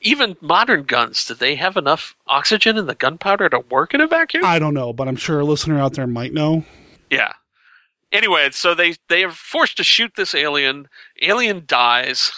[0.00, 4.06] even modern guns, do they have enough oxygen in the gunpowder to work in a
[4.06, 4.44] vacuum?
[4.44, 6.64] I don't know, but I'm sure a listener out there might know.
[7.10, 7.32] Yeah.
[8.12, 10.88] Anyway, so they they are forced to shoot this alien.
[11.20, 12.30] Alien dies,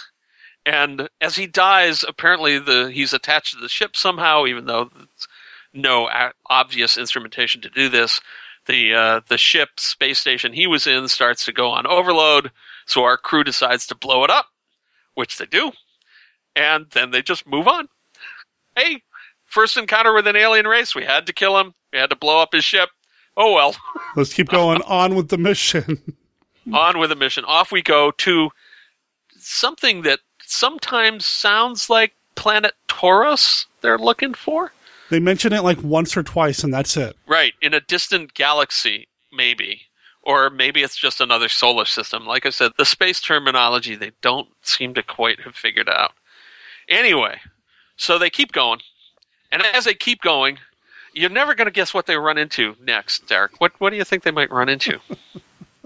[0.65, 5.29] and as he dies, apparently the he's attached to the ship somehow, even though there's
[5.75, 6.09] no
[6.49, 8.21] obvious instrumentation to do this.
[8.67, 12.51] The uh, the ship space station he was in starts to go on overload,
[12.87, 14.47] so our crew decides to blow it up,
[15.15, 15.73] which they do,
[16.55, 17.89] and then they just move on.
[18.77, 19.03] hey,
[19.45, 21.75] first encounter with an alien race, we had to kill him.
[21.93, 22.89] We had to blow up his ship.
[23.37, 23.77] Oh well.
[24.17, 26.03] Let's keep going on with the mission.
[26.73, 27.45] on with the mission.
[27.45, 28.51] Off we go to
[29.39, 34.73] something that sometimes sounds like planet Taurus they're looking for.
[35.11, 37.17] They mention it like once or twice, and that's it.
[37.27, 39.83] Right, in a distant galaxy, maybe.
[40.27, 42.27] Or maybe it's just another solar system.
[42.27, 46.13] Like I said, the space terminology they don't seem to quite have figured out.
[46.89, 47.39] Anyway,
[47.97, 48.81] so they keep going.
[49.53, 50.59] And as they keep going,
[51.13, 53.61] you're never going to guess what they run into next, Derek.
[53.61, 54.99] What, what do you think they might run into?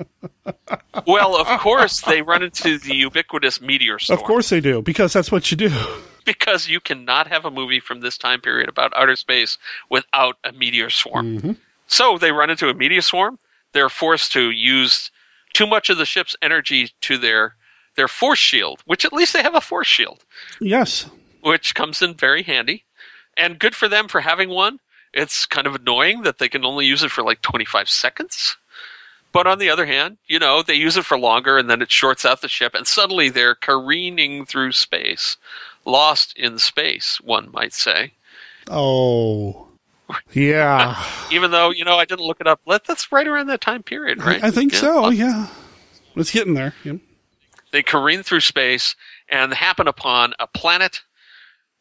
[1.07, 4.19] well, of course, they run into the ubiquitous meteor storm.
[4.19, 5.71] Of course they do, because that's what you do.
[6.27, 9.57] Because you cannot have a movie from this time period about outer space
[9.89, 11.39] without a meteor swarm.
[11.39, 11.53] Mm-hmm.
[11.87, 13.39] So they run into a meteor swarm.
[13.73, 15.11] They're forced to use
[15.53, 17.57] too much of the ship's energy to their
[17.97, 20.25] their force shield, which at least they have a force shield,
[20.61, 21.11] Yes.
[21.41, 22.85] which comes in very handy.
[23.37, 24.79] And good for them for having one.
[25.13, 28.57] It's kind of annoying that they can only use it for like 25 seconds.
[29.33, 31.91] But on the other hand, you know, they use it for longer and then it
[31.91, 35.37] shorts out the ship and suddenly they're careening through space.
[35.85, 38.13] Lost in space, one might say.
[38.69, 39.67] Oh.
[40.33, 41.03] Yeah.
[41.31, 42.61] Even though, you know, I didn't look it up.
[42.67, 44.43] That's right around that time period, right?
[44.43, 44.79] I think Yeah.
[44.81, 45.49] so, yeah.
[46.17, 46.75] It's getting there.
[46.85, 46.95] Yeah.
[47.73, 48.97] They careen through space
[49.29, 51.03] and happen upon a planet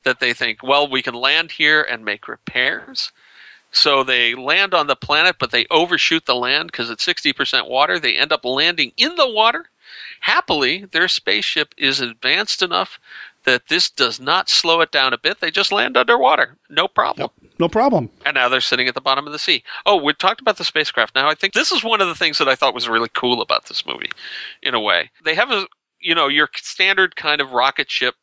[0.03, 3.11] that they think, well, we can land here and make repairs.
[3.71, 7.99] So they land on the planet, but they overshoot the land because it's 60% water.
[7.99, 9.65] They end up landing in the water.
[10.21, 12.99] Happily, their spaceship is advanced enough
[13.49, 15.39] that this does not slow it down a bit.
[15.39, 16.57] They just land underwater.
[16.69, 17.31] No problem.
[17.57, 18.09] No problem.
[18.25, 19.63] And now they're sitting at the bottom of the sea.
[19.85, 21.15] Oh, we talked about the spacecraft.
[21.15, 23.41] Now, I think this is one of the things that I thought was really cool
[23.41, 24.11] about this movie,
[24.61, 25.09] in a way.
[25.25, 25.67] They have a,
[25.99, 28.15] you know, your standard kind of rocket ship,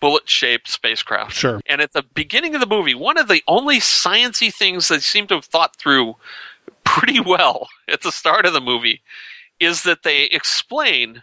[0.00, 1.32] bullet shaped spacecraft.
[1.32, 1.60] Sure.
[1.66, 5.28] And at the beginning of the movie, one of the only sciency things they seem
[5.28, 6.16] to have thought through
[6.84, 9.02] pretty well at the start of the movie
[9.60, 11.22] is that they explain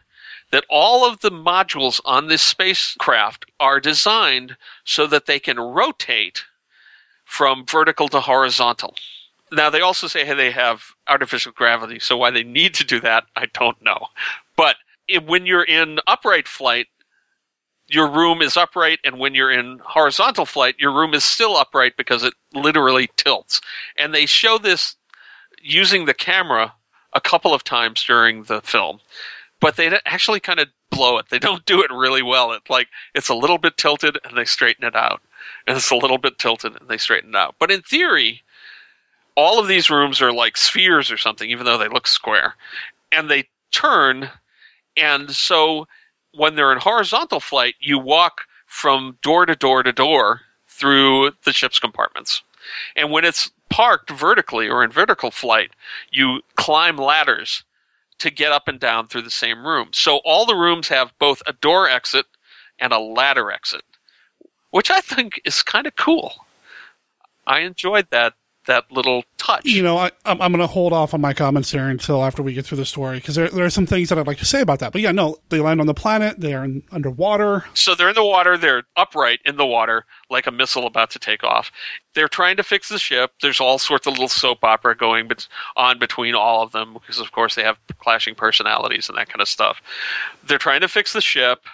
[0.54, 6.44] that all of the modules on this spacecraft are designed so that they can rotate
[7.26, 8.94] from vertical to horizontal.
[9.52, 13.00] Now, they also say hey, they have artificial gravity, so why they need to do
[13.00, 14.08] that, I don't know.
[14.56, 14.76] But
[15.26, 16.86] when you're in upright flight,
[17.88, 21.98] your room is upright, and when you're in horizontal flight, your room is still upright
[21.98, 23.60] because it literally tilts.
[23.98, 24.98] And they show this
[25.64, 26.76] using the camera
[27.12, 29.00] a couple of times during the film,
[29.64, 31.28] but they actually kind of blow it.
[31.30, 32.52] They don't do it really well.
[32.52, 35.22] It's like it's a little bit tilted and they straighten it out,
[35.66, 37.56] and it's a little bit tilted and they straighten it out.
[37.60, 38.44] But in theory,
[39.36, 42.56] all of these rooms are like spheres or something, even though they look square,
[43.10, 44.32] and they turn,
[44.98, 45.88] and so
[46.36, 51.54] when they're in horizontal flight, you walk from door to door to door through the
[51.54, 52.44] ship's compartments.
[52.98, 55.72] And when it's parked vertically or in vertical flight,
[56.12, 57.64] you climb ladders
[58.24, 59.90] to get up and down through the same room.
[59.92, 62.26] So all the rooms have both a door exit
[62.80, 63.84] and a ladder exit,
[64.72, 66.46] which I think is kind of cool.
[67.46, 68.36] I enjoyed that
[68.68, 69.66] that little touch.
[69.66, 72.42] You know, I, I'm, I'm going to hold off on my comments there until after
[72.42, 74.46] we get through the story because there, there are some things that I'd like to
[74.46, 74.92] say about that.
[74.92, 76.40] But yeah, no, they land on the planet.
[76.40, 77.66] They are in, underwater.
[77.74, 78.58] So they're in the water.
[78.58, 81.72] They're upright in the water, like a missile about to take off.
[82.14, 83.32] They're trying to fix the ship.
[83.42, 85.30] There's all sorts of little soap opera going
[85.76, 89.42] on between all of them because, of course, they have clashing personalities and that kind
[89.42, 89.82] of stuff.
[90.46, 91.66] They're trying to fix the ship.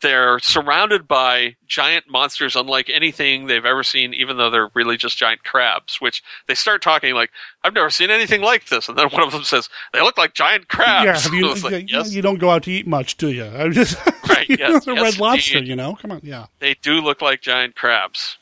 [0.00, 5.18] They're surrounded by giant monsters unlike anything they've ever seen, even though they're really just
[5.18, 7.30] giant crabs, which they start talking like,
[7.64, 8.88] I've never seen anything like this.
[8.88, 11.26] And then one of them says, they look like giant crabs.
[11.26, 13.44] Yeah, you, I like, yeah, yes, you don't go out to eat much, do you?
[13.58, 13.96] I'm just
[14.28, 15.96] right, yes, a yes, red lobster, you know?
[15.96, 16.46] Come on, yeah.
[16.60, 18.38] They do look like giant crabs.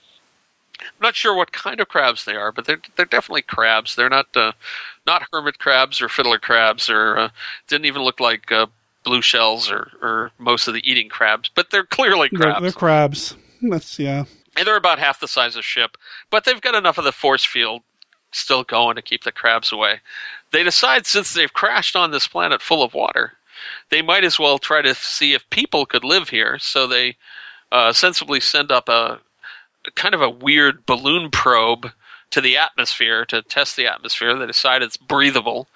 [0.81, 3.97] I'm not sure what kind of crabs they are, but they're they're definitely crabs.
[3.97, 4.53] They're not uh,
[5.07, 7.29] not hermit crabs or fiddler crabs, or uh,
[7.66, 8.66] didn't even look like uh,
[9.07, 11.49] blue shells or, or most of the eating crabs.
[11.49, 13.37] But they're clearly They're, crabs, they're crabs.
[13.62, 14.25] That's, yeah.
[14.57, 15.97] and they're about half the size of ship.
[16.29, 17.83] But they've got enough of the force field
[18.33, 20.01] still going to keep the crabs away.
[20.53, 23.35] They decide since they've crashed on this planet full of water,
[23.90, 26.59] they might as well try to see if people could live here.
[26.59, 27.16] So they
[27.73, 29.21] uh, sensibly send up a,
[29.87, 31.92] a kind of a weird balloon probe
[32.31, 34.37] to the atmosphere to test the atmosphere.
[34.37, 35.69] They decide it's breathable.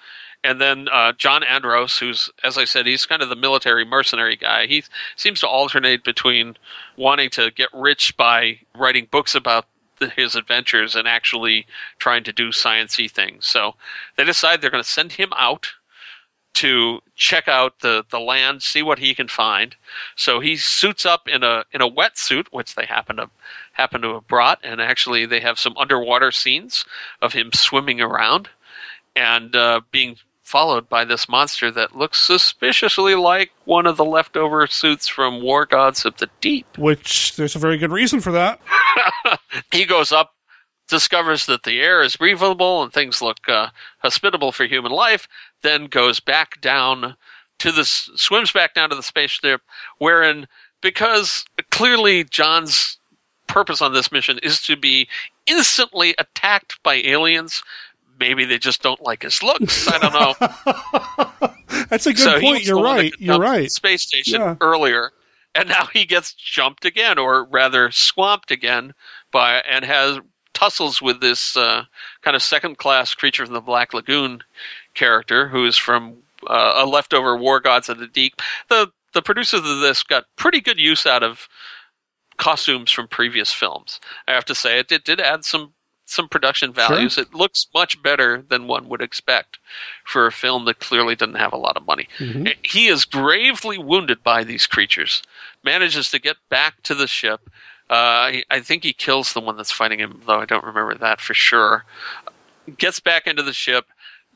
[0.43, 4.35] And then uh, John Andros, who's, as I said, he's kind of the military mercenary
[4.35, 4.65] guy.
[4.65, 4.83] He
[5.15, 6.57] seems to alternate between
[6.97, 9.65] wanting to get rich by writing books about
[9.99, 11.67] the, his adventures and actually
[11.99, 13.45] trying to do sciencey things.
[13.45, 13.75] So
[14.17, 15.73] they decide they're going to send him out
[16.53, 19.75] to check out the, the land, see what he can find.
[20.15, 23.29] So he suits up in a in a wetsuit, which they happen to
[23.73, 26.83] happen to have brought, and actually they have some underwater scenes
[27.21, 28.49] of him swimming around
[29.15, 30.17] and uh, being
[30.51, 35.65] followed by this monster that looks suspiciously like one of the leftover suits from War
[35.65, 36.67] Gods of the Deep.
[36.77, 38.59] Which there's a very good reason for that.
[39.71, 40.33] he goes up,
[40.89, 45.29] discovers that the air is breathable and things look uh, hospitable for human life,
[45.61, 47.15] then goes back down
[47.59, 49.61] to the swims back down to the spaceship,
[49.99, 50.47] wherein
[50.81, 52.97] because clearly John's
[53.47, 55.07] purpose on this mission is to be
[55.45, 57.63] instantly attacked by aliens.
[58.21, 59.87] Maybe they just don't like his looks.
[59.87, 61.49] I don't know.
[61.89, 62.63] That's a good so point.
[62.63, 63.11] You're right.
[63.17, 63.69] You're right.
[63.71, 64.55] Space station Yeah.
[64.61, 65.11] earlier,
[65.55, 68.93] and now he gets jumped again, or rather swamped again
[69.31, 70.19] by, and has
[70.53, 71.85] tussles with this uh,
[72.21, 74.41] kind of second class creature from the Black Lagoon
[74.93, 78.39] character, who is from uh, a leftover War Gods of the Deep.
[78.69, 81.49] The the producers of this got pretty good use out of
[82.37, 83.99] costumes from previous films.
[84.27, 85.73] I have to say, it did, did add some
[86.11, 87.17] some production values.
[87.17, 89.57] It looks much better than one would expect
[90.05, 92.07] for a film that clearly didn't have a lot of money.
[92.19, 92.53] Mhm.
[92.65, 95.23] He is gravely wounded by these creatures,
[95.63, 97.41] manages to get back to the ship.
[97.89, 101.19] Uh, I think he kills the one that's fighting him, though I don't remember that
[101.21, 101.85] for sure.
[102.77, 103.87] Gets back into the ship,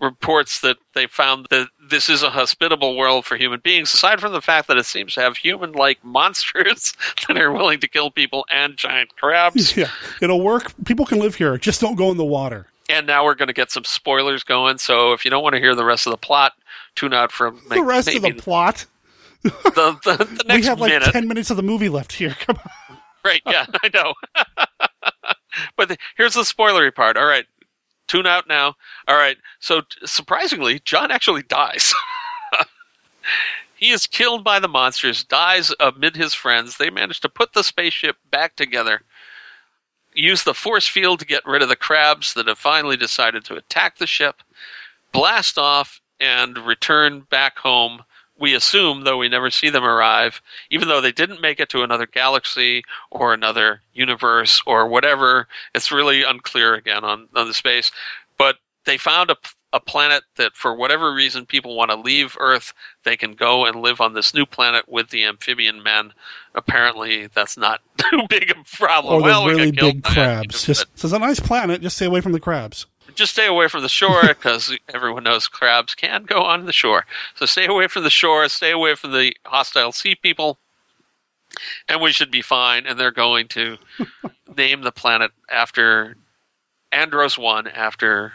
[0.02, 4.34] reports that they found that this is a hospitable world for human beings, aside from
[4.34, 6.94] the fact that it seems to have human like monsters
[7.28, 9.76] that are willing to kill people and giant crabs.
[9.78, 9.90] Yeah,
[10.22, 10.74] it'll work.
[10.86, 11.58] People can live here.
[11.58, 12.68] Just don't go in the water.
[12.90, 14.78] And now we're going to get some spoilers going.
[14.78, 16.54] So if you don't want to hear the rest of the plot,
[16.96, 18.86] tune out from the rest of the plot.
[19.44, 19.52] the,
[20.04, 21.12] the, the We next have like minute.
[21.12, 22.36] ten minutes of the movie left here.
[22.42, 22.98] Come on.
[23.24, 24.14] Right, yeah, I know.
[25.76, 27.18] but the, here's the spoilery part.
[27.18, 27.46] All right,
[28.08, 28.76] tune out now.
[29.08, 31.94] All right, so surprisingly, John actually dies.
[33.76, 36.78] he is killed by the monsters, dies amid his friends.
[36.78, 39.02] They manage to put the spaceship back together,
[40.14, 43.56] use the force field to get rid of the crabs that have finally decided to
[43.56, 44.42] attack the ship,
[45.12, 48.04] blast off, and return back home.
[48.38, 51.84] We assume, though we never see them arrive, even though they didn't make it to
[51.84, 55.48] another galaxy or another universe or whatever.
[55.74, 57.92] It's really unclear again on, on the space.
[58.38, 59.38] But they found a,
[59.72, 62.74] a planet that, for whatever reason, people want to leave Earth.
[63.04, 66.14] They can go and live on this new planet with the amphibian men.
[66.54, 69.16] Apparently, that's not too big a problem.
[69.16, 70.66] Or the well, really killed big crabs.
[70.66, 71.82] Just so it's a nice planet.
[71.82, 72.86] Just stay away from the crabs.
[73.16, 77.06] Just stay away from the shore because everyone knows crabs can go on the shore.
[77.36, 80.58] So stay away from the shore, stay away from the hostile sea people,
[81.88, 82.86] and we should be fine.
[82.86, 83.78] And they're going to
[84.58, 86.16] name the planet after
[86.92, 88.34] Andros 1, after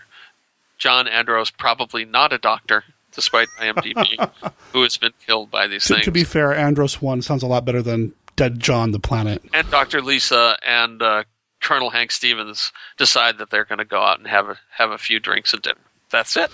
[0.78, 4.30] John Andros, probably not a doctor, despite IMDb,
[4.72, 6.04] who has been killed by these To, things.
[6.06, 9.42] to be fair, Andros one sounds a lot better than Dead John the Planet.
[9.52, 10.00] and Dr.
[10.00, 11.24] Lisa and uh,
[11.60, 14.98] Colonel Hank Stevens decide that they're going to go out and have a, have a
[14.98, 15.78] few drinks and dinner.
[16.10, 16.50] That's it.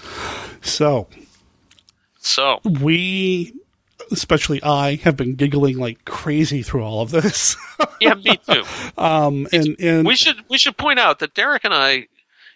[0.62, 1.09] So
[2.19, 3.55] So we,
[4.11, 7.57] especially I, have been giggling like crazy through all of this.
[8.01, 8.64] yeah, me too.
[8.99, 12.09] um, and and We should we should point out that Derek and I,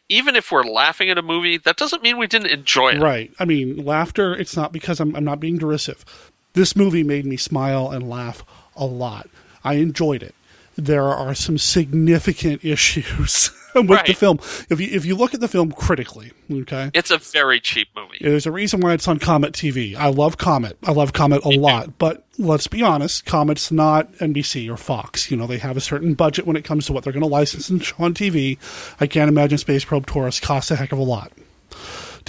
[0.09, 3.01] even if we're laughing at a movie, that doesn't mean we didn't enjoy it.
[3.01, 3.33] Right.
[3.39, 6.05] I mean, laughter, it's not because I'm, I'm not being derisive.
[6.53, 8.45] This movie made me smile and laugh
[8.77, 9.29] a lot.
[9.63, 10.35] I enjoyed it.
[10.77, 14.39] There are some significant issues with the film.
[14.69, 18.19] If you, if you look at the film critically, okay, It's a very cheap movie.
[18.21, 19.95] there's a reason why it's on Comet TV.
[19.95, 20.77] I love Comet.
[20.85, 21.99] I love Comet a lot.
[21.99, 25.31] But let's be honest, Comet's not NBC or Fox.
[25.31, 27.29] You know, they have a certain budget when it comes to what they're going to
[27.29, 28.59] license and show on TV.
[29.01, 31.33] I can't imagine Space Probe Taurus costs a heck of a lot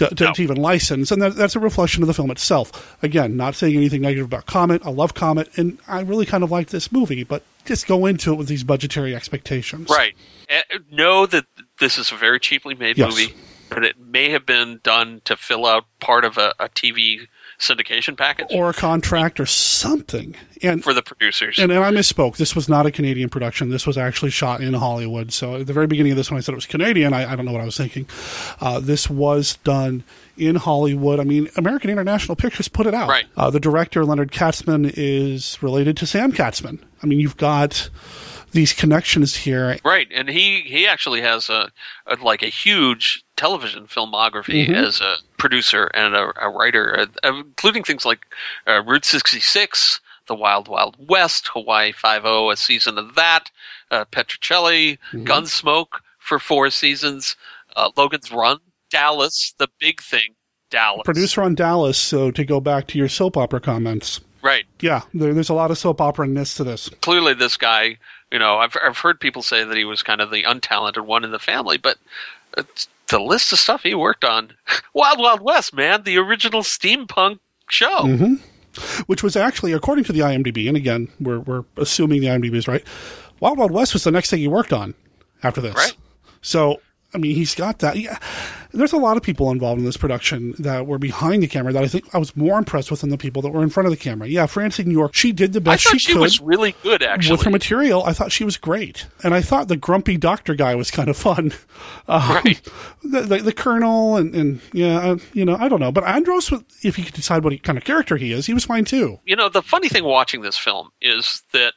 [0.10, 1.12] to, to, to even license.
[1.12, 2.98] And that, that's a reflection of the film itself.
[3.04, 4.82] Again, not saying anything negative about Comet.
[4.86, 5.50] I love Comet.
[5.58, 8.64] And I really kind of like this movie, but just go into it with these
[8.64, 9.90] budgetary expectations.
[9.90, 10.16] Right.
[10.50, 10.62] Eh,
[10.92, 11.46] Know that
[11.80, 13.10] this is a very cheaply made Yes.
[13.12, 13.34] movie,
[13.70, 17.28] but it may have been done to fill out part of a, a TV
[17.60, 20.36] syndication package Or a contract or something.
[20.64, 21.58] And for the producers.
[21.60, 22.38] And, and I misspoke.
[22.38, 23.70] This was not a Canadian production.
[23.70, 25.32] This was actually shot in Hollywood.
[25.34, 27.36] So at the very beginning of this, when I said it was Canadian, I, I
[27.36, 28.08] don't know what I was thinking.
[28.60, 30.04] Uh, this was done
[30.38, 31.20] in Hollywood.
[31.20, 33.10] I mean, American International Pictures put it out.
[33.10, 33.26] Right.
[33.36, 36.80] Uh, the director, Leonard Katzman, is related to Sam Katzman.
[37.04, 37.90] I mean, you've got
[38.52, 39.78] these connections here.
[39.86, 41.72] Right, and he he actually has a,
[42.06, 44.76] a like a huge television filmography Mhm.
[44.76, 48.26] as a producer and a, a writer, uh, including things like
[48.68, 50.02] uh, Route 66,
[50.32, 53.52] The Wild Wild West, Hawaii Five O, a season of that,
[53.92, 55.26] uh, Petrocelli, Mhm.
[55.26, 57.36] Gunsmoke for four seasons,
[57.76, 58.60] uh, Logan's Run,
[58.90, 60.36] Dallas, The Big Thing,
[60.70, 61.02] Dallas.
[61.04, 61.98] Producer on Dallas.
[61.98, 64.66] So to go back to your soap opera comments, Right.
[64.80, 66.90] yeah, there, there's a lot of soap opera ness to this.
[67.02, 67.98] Clearly, this guy,
[68.32, 71.26] you know, I've, I've heard people say that he was kind of the untalented one
[71.26, 71.98] in the family, but
[72.58, 74.54] it's the list of stuff he worked on
[74.94, 78.04] Wild Wild West, man, the original steampunk show.
[78.04, 78.36] hmm
[79.06, 82.68] Which was actually, according to the IMDb, and again, we're we're assuming the IMDb is
[82.68, 82.86] right.
[83.40, 84.94] Wild Wild West was the next thing he worked on
[85.44, 85.76] after this.
[85.76, 85.96] Right.
[86.42, 86.82] So,
[87.14, 87.98] I mean, he's got that.
[87.98, 88.18] Yeah,
[88.72, 91.84] there's a lot of people involved in this production that were behind the camera that
[91.84, 93.92] I think I was more impressed with than the people that were in front of
[93.92, 94.28] the camera.
[94.28, 96.22] Yeah, Francine New York, she did the I best thought she, she could.
[96.22, 97.34] was really good, actually.
[97.34, 100.74] With her material, I thought she was great, and I thought the grumpy doctor guy
[100.76, 101.54] was kind of fun.
[102.08, 102.62] Um, Right.
[103.04, 106.52] The, the, the colonel and, and yeah, uh, you know, I don't know, but Andros,
[106.84, 109.20] if you could decide what he, kind of character he is, he was fine too.
[109.26, 111.74] you know, the funny thing watching this film is that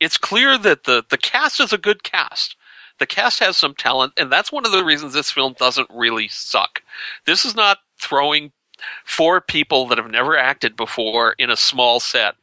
[0.00, 2.56] it's clear that the, the cast is a good cast.
[2.98, 6.28] The cast has some talent, and that's one of the reasons this film doesn't really
[6.28, 6.82] suck.
[7.26, 8.52] This is not throwing
[9.04, 12.34] four people that have never acted before in a small set.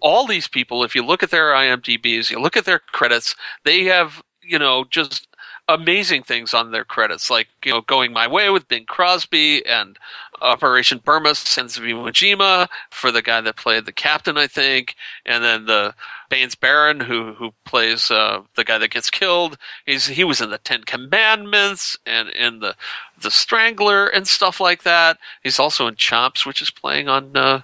[0.00, 3.84] All these people, if you look at their IMDb's, you look at their credits, they
[3.84, 5.26] have, you know, just
[5.68, 9.98] amazing things on their credits, like, you know, Going My Way with Bing Crosby and
[10.40, 15.44] Operation Burma of Iwo Jima for the guy that played the captain, I think, and
[15.44, 15.94] then the
[16.28, 19.58] Baynes Barron who who plays uh, the guy that gets killed.
[19.86, 22.74] He's he was in the Ten Commandments and in the
[23.20, 25.18] the Strangler and stuff like that.
[25.42, 27.62] He's also in Chomps, which is playing on uh,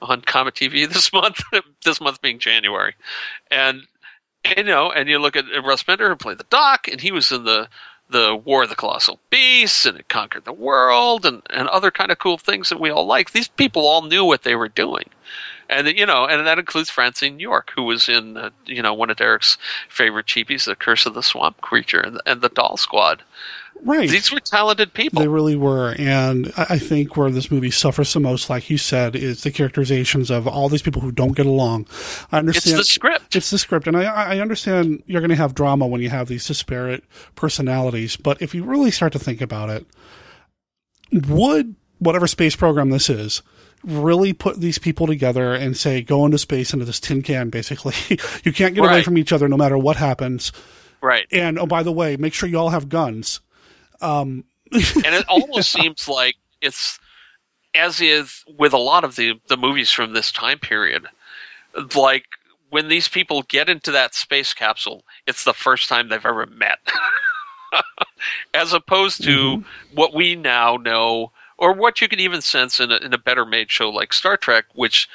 [0.00, 1.42] on Comet TV this month.
[1.84, 2.94] this month being January,
[3.50, 3.82] and
[4.44, 7.10] and, you know, and you look at Russ Bender who played the Doc, and he
[7.10, 7.68] was in the
[8.10, 12.10] the War of the Colossal Beasts, and it conquered the world, and and other kind
[12.10, 13.32] of cool things that we all like.
[13.32, 15.10] These people all knew what they were doing,
[15.68, 19.10] and you know, and that includes Francine York, who was in uh, you know one
[19.10, 23.22] of Derek's favorite cheapies, The Curse of the Swamp Creature, and, and the Doll Squad.
[23.84, 24.08] Right.
[24.08, 25.20] These were talented people.
[25.20, 25.94] They really were.
[25.98, 30.30] And I think where this movie suffers the most, like you said, is the characterizations
[30.30, 31.86] of all these people who don't get along.
[32.32, 32.78] I understand.
[32.78, 33.36] It's the script.
[33.36, 33.86] It's the script.
[33.86, 37.04] And I, I understand you're going to have drama when you have these disparate
[37.34, 38.16] personalities.
[38.16, 39.86] But if you really start to think about it,
[41.12, 43.42] would whatever space program this is,
[43.84, 47.94] really put these people together and say, go into space into this tin can, basically.
[48.44, 50.52] you can't get away from each other no matter what happens.
[51.02, 51.26] Right.
[51.30, 53.40] And oh, by the way, make sure you all have guns.
[54.00, 56.98] Um, and it almost seems like it's
[57.74, 61.06] as is with a lot of the the movies from this time period
[61.94, 62.24] like
[62.70, 66.78] when these people get into that space capsule it's the first time they've ever met.
[68.54, 72.96] As opposed to what we now know or what you can even sense in a,
[72.96, 75.08] in a better made show like Star Trek which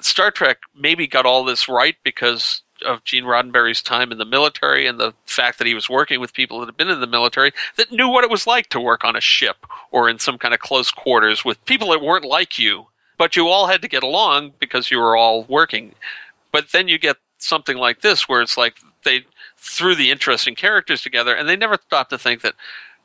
[0.00, 4.86] Star Trek maybe got all this right because of Gene Roddenberry's time in the military
[4.86, 7.52] and the fact that he was working with people that had been in the military
[7.76, 10.54] that knew what it was like to work on a ship or in some kind
[10.54, 12.86] of close quarters with people that weren't like you,
[13.18, 15.94] but you all had to get along because you were all working.
[16.52, 19.26] But then you get something like this where it's like they
[19.56, 22.54] threw the interesting characters together and they never stopped to think that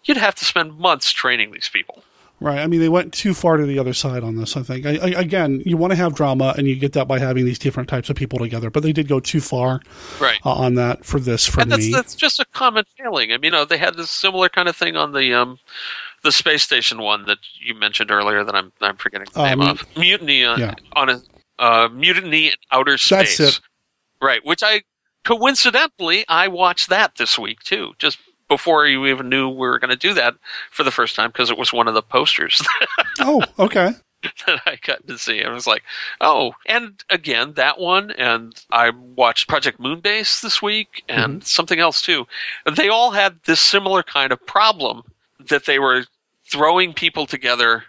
[0.03, 2.03] you'd have to spend months training these people.
[2.41, 2.57] Right.
[2.59, 4.57] I mean, they went too far to the other side on this.
[4.57, 4.85] I think.
[4.87, 7.59] I, I, again, you want to have drama, and you get that by having these
[7.59, 8.71] different types of people together.
[8.71, 9.79] But they did go too far
[10.19, 10.39] Right.
[10.43, 11.91] uh, on that for this for and that's me.
[11.91, 13.31] that's just a common failing.
[13.31, 15.59] I mean, you know, they had this similar kind of thing on the um,
[16.23, 19.61] the space station one that you mentioned earlier that I'm I'm forgetting the Uh, name
[19.61, 20.73] of mutiny on, yeah.
[20.93, 21.21] on a
[21.59, 23.03] uh, mutiny in outer That's
[23.35, 23.39] space.
[23.39, 23.59] it.
[24.19, 24.81] Right, which I
[25.23, 28.17] coincidentally I watched that this week too, just
[28.51, 30.35] before you even knew we were going to do that
[30.71, 32.61] for the first time because it was one of the posters
[33.21, 33.93] oh, okay.
[34.45, 35.41] that I got to see.
[35.41, 35.83] I was like,
[36.19, 41.45] oh, and again, that one, and I watched Project Moonbase this week and mm-hmm.
[41.45, 42.27] something else too.
[42.69, 45.03] They all had this similar kind of problem
[45.39, 46.03] that they were
[46.45, 47.85] throwing people together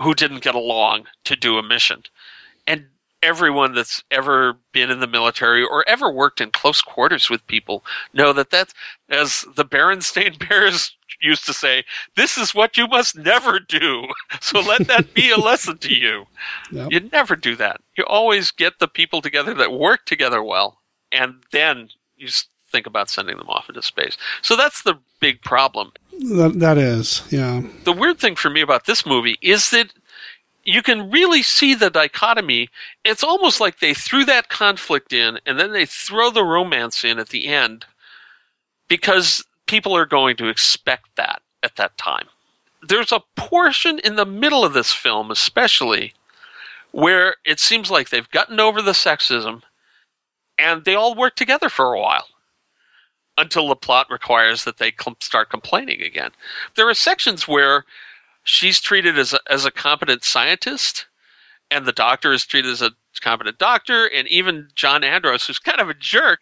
[0.00, 2.02] who didn't get along to do a mission.
[2.66, 2.86] And
[3.24, 7.84] everyone that's ever been in the military or ever worked in close quarters with people
[8.12, 8.74] know that that's,
[9.08, 11.84] as the Berenstain Bears used to say,
[12.16, 14.06] this is what you must never do.
[14.40, 16.26] So let that be a lesson to you.
[16.70, 16.88] Yep.
[16.90, 17.80] You never do that.
[17.96, 20.78] You always get the people together that work together well,
[21.12, 22.28] and then you
[22.70, 24.16] think about sending them off into space.
[24.42, 25.92] So that's the big problem.
[26.12, 27.62] That that is, yeah.
[27.84, 29.92] The weird thing for me about this movie is that
[30.64, 32.68] you can really see the dichotomy.
[33.04, 37.18] It's almost like they threw that conflict in and then they throw the romance in
[37.18, 37.84] at the end
[38.88, 42.26] because people are going to expect that at that time.
[42.86, 46.12] There's a portion in the middle of this film, especially,
[46.92, 49.62] where it seems like they've gotten over the sexism
[50.58, 52.26] and they all work together for a while
[53.36, 56.30] until the plot requires that they start complaining again.
[56.76, 57.84] There are sections where
[58.44, 61.06] she's treated as a, as a competent scientist,
[61.70, 65.80] and the doctor is treated as a competent doctor, and even John Andros, who's kind
[65.80, 66.40] of a jerk,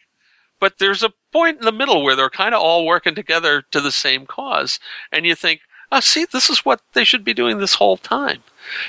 [0.61, 3.81] but there's a point in the middle where they're kind of all working together to
[3.81, 4.79] the same cause,
[5.11, 8.43] and you think, oh, see, this is what they should be doing this whole time.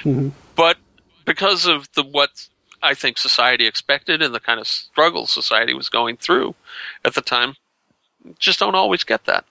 [0.03, 0.29] Mm-hmm.
[0.55, 0.77] But
[1.25, 2.47] because of the what
[2.81, 6.55] I think society expected and the kind of struggle society was going through
[7.05, 7.55] at the time,
[8.39, 9.45] just don't always get that.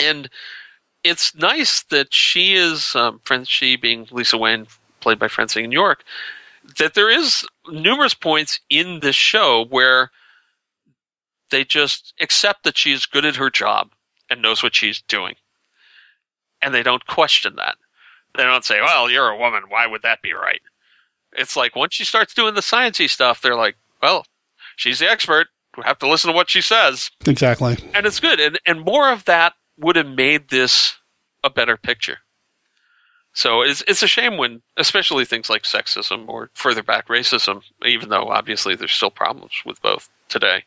[0.00, 0.28] And
[1.04, 4.66] it's nice that she is, um, she being Lisa Wayne,
[5.00, 6.04] played by Francine York,
[6.78, 10.10] that there is numerous points in this show where
[11.50, 13.92] they just accept that she's good at her job
[14.28, 15.34] and knows what she's doing.
[16.60, 17.76] And they don't question that.
[18.36, 19.64] They don't say, well, you're a woman.
[19.68, 20.60] Why would that be right?
[21.32, 24.26] It's like once she starts doing the sciencey stuff, they're like, well,
[24.76, 25.48] she's the expert.
[25.76, 27.10] We have to listen to what she says.
[27.26, 27.76] Exactly.
[27.94, 28.40] And it's good.
[28.40, 30.96] And, and more of that would have made this
[31.44, 32.18] a better picture.
[33.32, 38.08] So it's it's a shame when, especially things like sexism or further back racism, even
[38.08, 40.64] though obviously there's still problems with both today,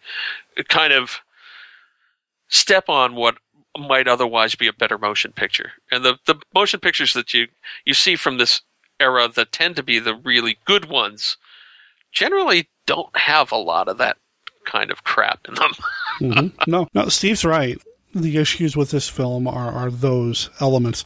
[0.55, 1.19] it kind of
[2.47, 3.37] step on what
[3.77, 5.71] might otherwise be a better motion picture.
[5.91, 7.47] And the the motion pictures that you
[7.83, 8.61] you see from this
[8.99, 11.37] era that tend to be the really good ones
[12.11, 14.17] generally don't have a lot of that
[14.65, 15.71] kind of crap in them.
[16.21, 16.71] mm-hmm.
[16.71, 17.81] No, no, Steve's right.
[18.13, 21.03] The issues with this film are, are those elements.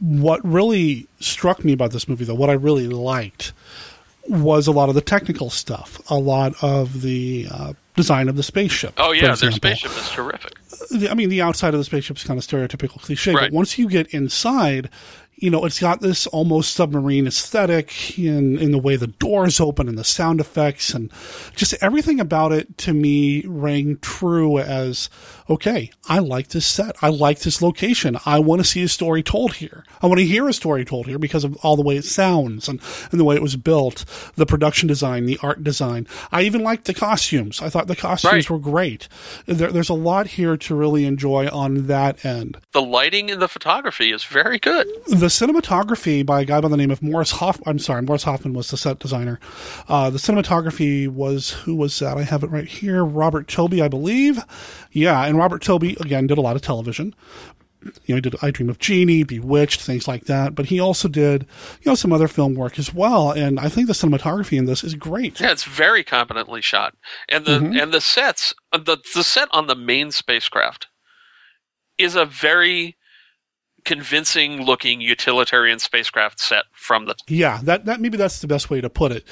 [0.00, 3.52] What really struck me about this movie, though, what I really liked,
[4.28, 8.42] was a lot of the technical stuff, a lot of the uh, design of the
[8.42, 8.94] spaceship.
[8.96, 10.54] Oh yeah, their spaceship is terrific.
[11.10, 13.50] I mean, the outside of the spaceship is kind of stereotypical cliche, Right.
[13.50, 14.88] but once you get inside,
[15.36, 19.88] you know, it's got this almost submarine aesthetic in in the way the doors open
[19.88, 21.10] and the sound effects and
[21.56, 25.10] just everything about it to me rang true as
[25.50, 26.96] okay, I like this set.
[27.02, 28.16] I like this location.
[28.24, 29.84] I want to see a story told here.
[30.00, 32.66] I want to hear a story told here because of all the way it sounds
[32.68, 32.80] and,
[33.10, 34.06] and the way it was built,
[34.36, 36.06] the production design, the art design.
[36.32, 37.60] I even liked the costumes.
[37.60, 38.50] I thought the costumes Right.
[38.50, 39.06] were great.
[39.46, 42.56] There, there's a lot here to really enjoy on that end.
[42.72, 44.86] The lighting and the photography is very good.
[45.06, 47.60] The cinematography by a guy by the name of Morris Hoff.
[47.66, 49.38] I'm sorry, Morris Hoffman was the set designer.
[49.88, 52.16] Uh, the cinematography was who was that?
[52.16, 53.04] I have it right here.
[53.04, 54.38] Robert Toby, I believe.
[54.92, 57.14] Yeah, and Robert Toby again did a lot of television.
[58.06, 60.54] You know, he did I Dream of Jeannie, Bewitched, things like that.
[60.54, 61.46] But he also did,
[61.82, 63.30] you know, some other film work as well.
[63.30, 65.38] And I think the cinematography in this is great.
[65.38, 66.94] Yeah, it's very competently shot,
[67.28, 67.82] and the Mhm.
[67.82, 70.88] and the sets uh, the the set on the main spacecraft
[71.98, 72.96] is a very
[73.84, 78.80] convincing looking utilitarian spacecraft set from the Yeah, that, that maybe that's the best way
[78.80, 79.24] to put it.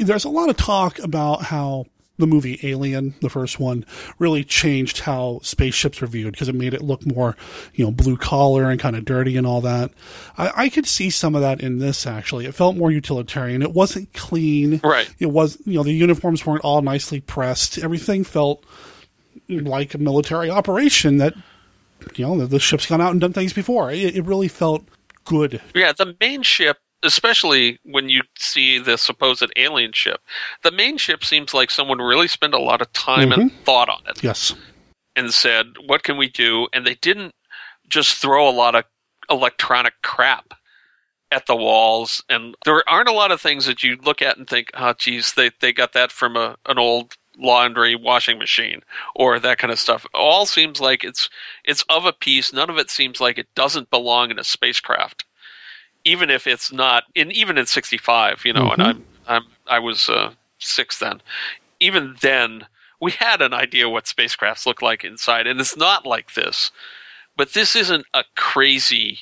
[0.00, 1.86] There's a lot of talk about how
[2.18, 3.86] the movie Alien, the first one,
[4.18, 7.36] really changed how spaceships were viewed because it made it look more,
[7.74, 9.92] you know, blue collar and kind of dirty and all that.
[10.36, 12.46] I, I could see some of that in this actually.
[12.46, 13.62] It felt more utilitarian.
[13.62, 14.80] It wasn't clean.
[14.82, 15.08] Right.
[15.18, 17.78] It was, you know, the uniforms weren't all nicely pressed.
[17.78, 18.64] Everything felt
[19.48, 21.34] like a military operation that,
[22.14, 23.90] you know, the, the ship's gone out and done things before.
[23.90, 24.84] It, it really felt
[25.24, 25.60] good.
[25.74, 30.20] Yeah, the main ship, especially when you see the supposed alien ship,
[30.62, 33.64] the main ship seems like someone really spent a lot of time and mm-hmm.
[33.64, 34.54] thought on it Yes.
[35.14, 37.34] and said, "What can we do?" And they didn't
[37.88, 38.84] just throw a lot of
[39.30, 40.54] electronic crap
[41.30, 42.22] at the walls.
[42.28, 45.34] And there aren't a lot of things that you look at and think, "Oh, geez,
[45.34, 48.82] they they got that from a an old." Laundry washing machine
[49.14, 50.04] or that kind of stuff.
[50.14, 51.30] All seems like it's
[51.64, 52.52] it's of a piece.
[52.52, 55.24] None of it seems like it doesn't belong in a spacecraft
[56.04, 58.86] even if it's not in even in 65 you know and Mhm.
[58.86, 61.20] i'm i'm i was uh, 6 then.
[61.80, 62.66] Even then
[63.00, 66.70] we had an idea what spacecrafts look like inside and it's not like this.
[67.36, 69.20] But this isn't a crazy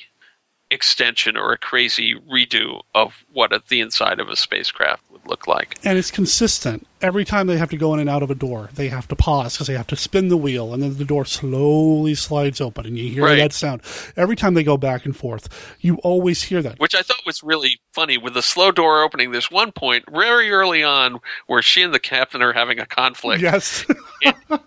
[0.69, 5.47] extension or a crazy redo of what a, the inside of a spacecraft would look
[5.47, 6.85] like and it's consistent.
[6.99, 9.15] Every time they have to go in and out of a door, they have to
[9.15, 12.87] pause because they have to spin the wheel, and then the door slowly slides open,
[12.87, 13.35] and you hear Right.
[13.35, 13.81] that sound.
[14.15, 15.47] Every time they go back and forth,
[15.79, 16.79] you always hear that.
[16.79, 19.29] which I thought was really funny with the slow door opening.
[19.31, 23.43] There's one point very early on where she and the captain are having a conflict.
[23.43, 23.85] Yes.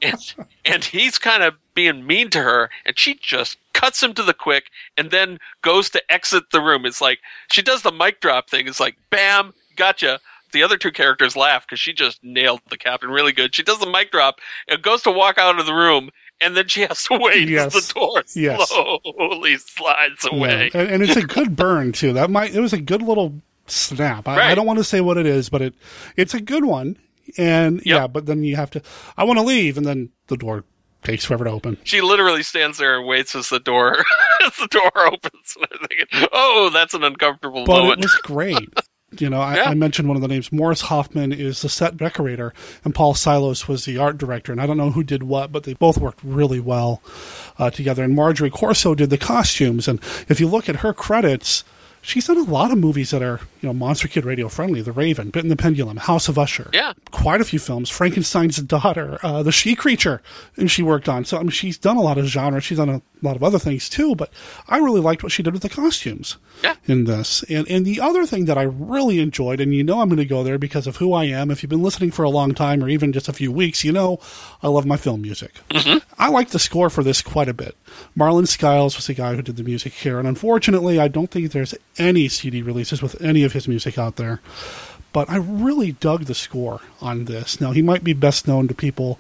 [0.00, 0.34] and,
[0.64, 4.34] and he's kind of being mean to her, and she just cuts him to the
[4.34, 4.64] quick
[4.96, 6.84] and then goes to exit the room.
[6.84, 7.18] It's like
[7.50, 8.68] she does the mic drop thing.
[8.68, 10.20] It's like, bam, gotcha.
[10.52, 13.54] The other two characters laugh because she just nailed the captain really good.
[13.54, 14.36] She does the mic drop
[14.68, 16.10] and goes to walk out of the room,
[16.40, 17.74] and then she has to wait Yes.
[17.74, 18.68] as the door Yes.
[18.68, 20.70] slowly slides away.
[20.74, 20.80] Yeah.
[20.80, 22.12] And, and it's a good burn too.
[22.12, 24.26] That might it was a good little snap.
[24.26, 25.74] I, I don't want to say what it is, but it
[26.16, 26.96] it's a good one.
[27.38, 28.82] And yeah, but then you have to.
[29.16, 30.64] I want to leave, and then the door
[31.02, 31.78] takes forever to open.
[31.84, 33.96] She literally stands there and waits as the door
[34.46, 35.56] as the door opens.
[35.88, 37.98] Thinking, oh, that's an uncomfortable But moment.
[38.00, 38.68] it was great.
[39.18, 40.52] You know, I, I mentioned one of the names.
[40.52, 44.52] Morris Hoffman is the set decorator, and Paul Sylos was the art director.
[44.52, 47.02] And I don't know who did what, but they both worked really well
[47.58, 48.04] uh, together.
[48.04, 49.88] And Marjorie Corso did the costumes.
[49.88, 49.98] And
[50.28, 51.64] if you look at her credits,
[52.02, 54.82] she's done a lot of movies that are, you know, Monster Kid Radio friendly.
[54.82, 56.70] The Raven, Pit and the Pendulum, House of Usher.
[56.72, 56.92] Yeah.
[57.10, 57.90] Quite a few films.
[57.90, 60.22] Frankenstein's Daughter, uh, The She Creature,
[60.56, 61.24] and she worked on.
[61.24, 62.60] So, I mean, she's done a lot of genre.
[62.60, 64.30] She's done a lot of other things too, but
[64.68, 66.76] I really liked what she did with the costumes yeah.
[66.86, 67.42] in this.
[67.44, 70.24] And and the other thing that I really enjoyed, and you know I'm going to
[70.24, 71.50] go there because of who I am.
[71.50, 73.92] If you've been listening for a long time or even just a few weeks, you
[73.92, 74.18] know
[74.62, 75.52] I love my film music.
[76.18, 77.76] I like the score for this quite a bit.
[78.14, 81.52] Marlin Skiles was the guy who did the music here, and unfortunately, I don't think
[81.52, 84.40] there's any CD releases with any of his music out there.
[85.12, 87.60] But I really dug the score on this.
[87.60, 89.18] Now he might be best known to people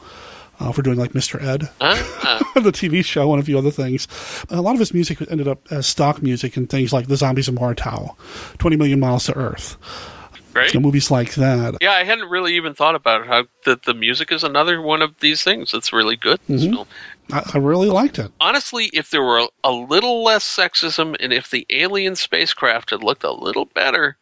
[0.60, 1.42] uh, for doing like Mr.
[1.42, 4.06] Ed, the TV show, and a few other things.
[4.50, 7.48] A lot of his music ended up as stock music in things like The Zombies
[7.48, 8.16] of Mora Tau,
[8.58, 9.76] 20 Million Miles to Earth,
[10.54, 10.72] right?
[10.72, 11.78] you know, movies like that.
[11.80, 15.02] Yeah, I hadn't really even thought about it, how that the music is another one
[15.02, 16.70] of these things that's really good Mhm.
[16.74, 16.86] film.
[17.32, 18.30] I, I really liked it.
[18.40, 23.24] Honestly, if there were a little less sexism and if the alien spacecraft had looked
[23.24, 24.16] a little better,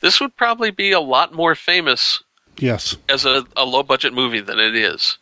[0.00, 2.22] this would probably be a lot more famous
[2.58, 2.96] Yes.
[3.08, 5.16] as a, a low budget movie than it is.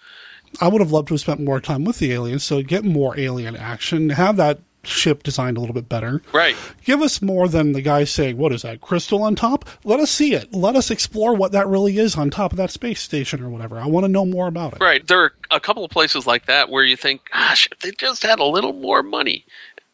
[0.61, 3.18] I would have loved to have spent more time with the aliens, so get more
[3.18, 6.22] alien action, have that ship designed a little bit better.
[6.33, 6.57] Right.
[6.85, 9.68] Give us more than the guy saying, What is that, crystal on top?
[9.85, 10.53] Let us see it.
[10.55, 13.78] Let us explore what that really is on top of that space station or whatever.
[13.78, 14.81] I want to know more about it.
[14.81, 15.07] Right.
[15.07, 18.22] There are a couple of places like that where you think, gosh, if they just
[18.22, 19.45] had a little more money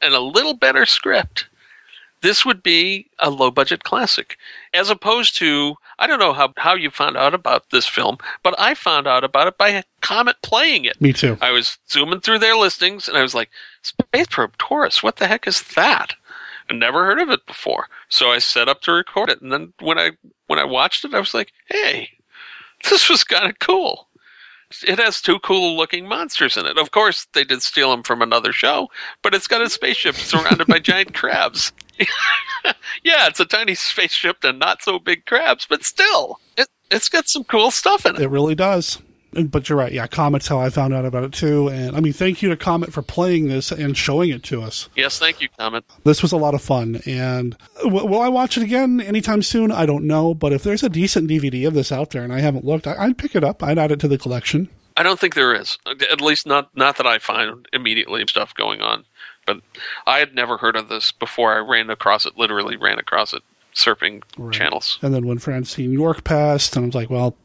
[0.01, 1.47] and a little better script,
[2.23, 4.37] this would be a low budget classic.
[4.75, 8.55] As opposed to, I don't know how, how you found out about this film, but
[8.59, 11.01] I found out about it by Comet playing it.
[11.01, 11.39] Me too.
[11.41, 13.51] I was zooming through their listings and I was like,
[13.83, 16.15] Space Probe Taurus, what the heck is that?
[16.69, 17.89] I never heard of it before.
[18.09, 19.41] So I set up to record it.
[19.41, 20.13] And then when I
[20.49, 22.11] when I watched it, I was like, hey,
[22.91, 24.09] this was kind of cool.
[24.87, 26.77] It has two cool looking monsters in it.
[26.77, 28.89] Of course, they did steal them from another show,
[29.23, 31.73] but it's got a spaceship surrounded by giant crabs.
[33.05, 37.29] yeah, it's a tiny spaceship and not so big crabs, but still, it, it's got
[37.29, 38.23] some cool stuff in it.
[38.23, 39.01] It really does.
[39.45, 39.93] But you're right.
[39.93, 41.69] Yeah, Comet's how I found out about it too.
[41.69, 44.89] And I mean, thank you to Comet for playing this and showing it to us.
[44.97, 45.85] Yes, thank you, Comet.
[46.05, 47.01] This was a lot of fun.
[47.07, 49.71] And w- will I watch it again anytime soon?
[49.71, 50.35] I don't know.
[50.35, 52.97] But if there's a decent DVD of this out there and I haven't looked, I-
[52.99, 53.63] I'd pick it up.
[53.63, 54.69] I'd add it to the collection.
[54.97, 55.77] I don't think there is.
[56.11, 59.05] At least not not that I find immediately stuff going on.
[59.47, 59.61] But
[60.07, 63.43] I had never heard of this before I ran across it, literally ran across it
[63.75, 64.23] surfing
[64.53, 64.99] channels.
[65.03, 67.37] And then when Francine York passed, and I was like, well,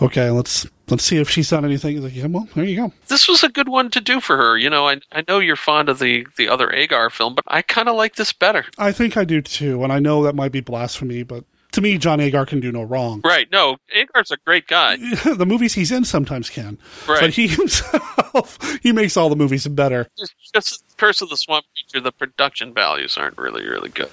[0.00, 2.02] okay, let's let's see if she's done anything.
[2.02, 2.92] Like, yeah, well, there you go.
[3.08, 4.56] This was a good one to do for her.
[4.56, 7.62] You know, I I know you're fond of the the other Agar film, but I
[7.62, 8.64] kind of like this better.
[8.78, 9.82] I think I do too.
[9.82, 11.44] And I know that might be blasphemy, but
[11.76, 13.20] to me, John Agar can do no wrong.
[13.22, 13.50] Right.
[13.52, 14.96] No, Agar's a great guy.
[15.24, 16.78] the movies he's in sometimes can.
[17.06, 17.20] Right.
[17.20, 20.08] But he himself, he makes all the movies better.
[20.18, 24.10] Just, just Curse of the Swamp Creature, the production values aren't really, really good.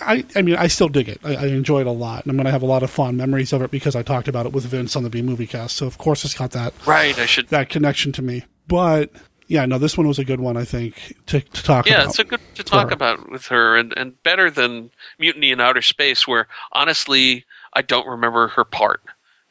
[0.00, 1.20] I, I mean, I still dig it.
[1.24, 2.24] I, I enjoy it a lot.
[2.24, 4.28] And I'm going to have a lot of fond memories of it because I talked
[4.28, 5.76] about it with Vince on the B Movie Cast.
[5.76, 7.18] So, of course, it's got that, Right.
[7.18, 7.48] I should.
[7.48, 8.44] that connection to me.
[8.68, 9.10] But,
[9.48, 12.06] yeah, no, this one was a good one, I think, to, to talk Yeah, about.
[12.10, 12.94] it's a good to talk her.
[12.94, 18.06] about with her, and and better than Mutiny in Outer Space, where honestly I don't
[18.06, 19.00] remember her part.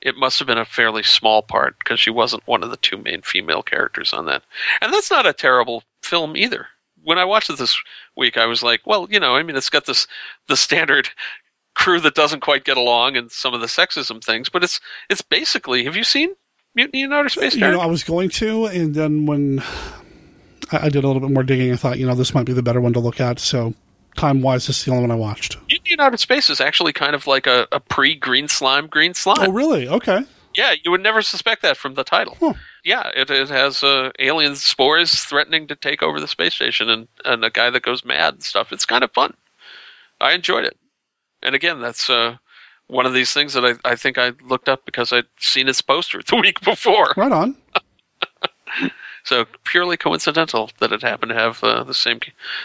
[0.02, 2.98] It must have been a fairly small part because she wasn't one of the two
[2.98, 4.44] main female characters on that,
[4.82, 6.68] and that's not a terrible film either.
[7.04, 7.78] When I watched this
[8.20, 10.06] week, I was like, well, you know, I mean, it's got this
[10.48, 11.10] the standard
[11.74, 15.22] crew that doesn't quite get along and some of the sexism things, but it's it's
[15.22, 15.86] basically.
[15.86, 16.36] Have you seen
[16.76, 17.56] Mutiny in Outer Space?
[17.56, 19.64] You know, I was going to, and then when
[20.72, 22.54] I, I did a little bit more digging, I thought, you know, this might be
[22.54, 23.40] the better one to look at.
[23.40, 23.74] So,
[24.18, 25.58] time wise, this is the only one I watched.
[25.68, 29.14] Mutiny in Outer Space is actually kind of like a, a pre Green Slime Green
[29.14, 29.50] Slime.
[29.50, 29.88] Oh, really?
[29.88, 30.26] Okay.
[30.56, 32.38] Yeah, you would never suspect that from the title.
[32.84, 37.08] Yeah, it, it has uh, alien spores threatening to take over the space station and,
[37.24, 38.72] and a guy that goes mad and stuff.
[38.72, 39.36] It's kind of fun.
[40.20, 40.78] I enjoyed it.
[41.44, 42.38] And again, that's uh,
[42.88, 45.82] one of these things that I, I think I looked up because I'd seen its
[45.82, 47.14] poster the week before.
[47.16, 47.56] Right on.
[49.24, 52.20] So purely coincidental that it happened to have uh, the same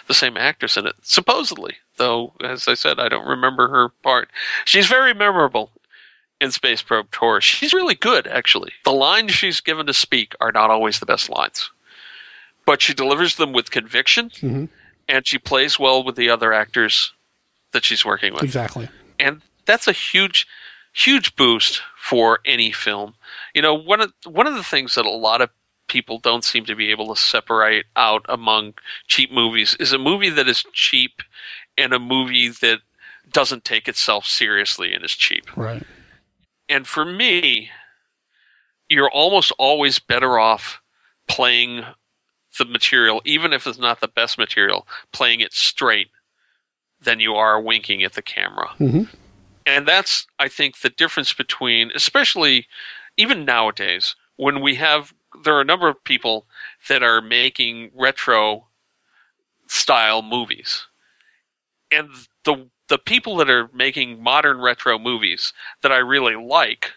[0.06, 1.74] the same actress in it, supposedly.
[1.98, 4.30] Though, as I said, I don't remember her part.
[4.64, 5.70] She's very memorable
[6.44, 7.44] in Space Probe Taurus.
[7.44, 8.72] She's really good, actually.
[8.84, 11.70] The lines she's given to speak are not always the best lines,
[12.66, 14.68] but she delivers them with conviction, Mhm.
[15.08, 17.12] and she plays well with the other actors
[17.72, 18.88] that she's working with Exactly.
[19.18, 20.46] and that's a huge
[20.92, 23.16] huge boost for any film
[23.52, 25.50] you know one of one of the things that a lot of
[25.88, 28.74] people don't seem to be able to separate out among
[29.08, 31.20] cheap movies is a movie that is cheap
[31.76, 32.78] and a movie that
[33.32, 35.44] doesn't take itself seriously and is cheap.
[35.56, 35.82] Right.
[36.68, 37.70] And for me,
[38.88, 40.80] you're almost always better off
[41.28, 41.84] playing
[42.58, 46.10] the material, even if it's not the best material, playing it straight
[47.00, 48.68] than you are winking at the camera.
[48.78, 49.08] Mhm.
[49.66, 52.68] And that's, I think, the difference between, especially
[53.16, 56.46] even nowadays, when we have, there are a number of people
[56.88, 58.68] that are making retro
[59.66, 60.86] style movies.
[61.90, 62.10] And
[62.44, 66.92] the, the people that are making modern retro movies that I really like,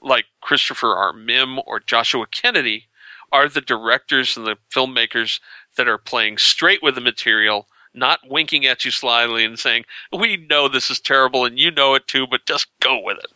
[0.00, 1.12] like Christopher R.
[1.12, 2.86] Mihm or Joshua Kennedy,
[3.32, 5.40] are the directors and the filmmakers
[5.76, 10.36] that are playing straight with the material, not winking at you slyly and saying, We
[10.36, 13.30] know this is terrible and you know it too, but just go with it.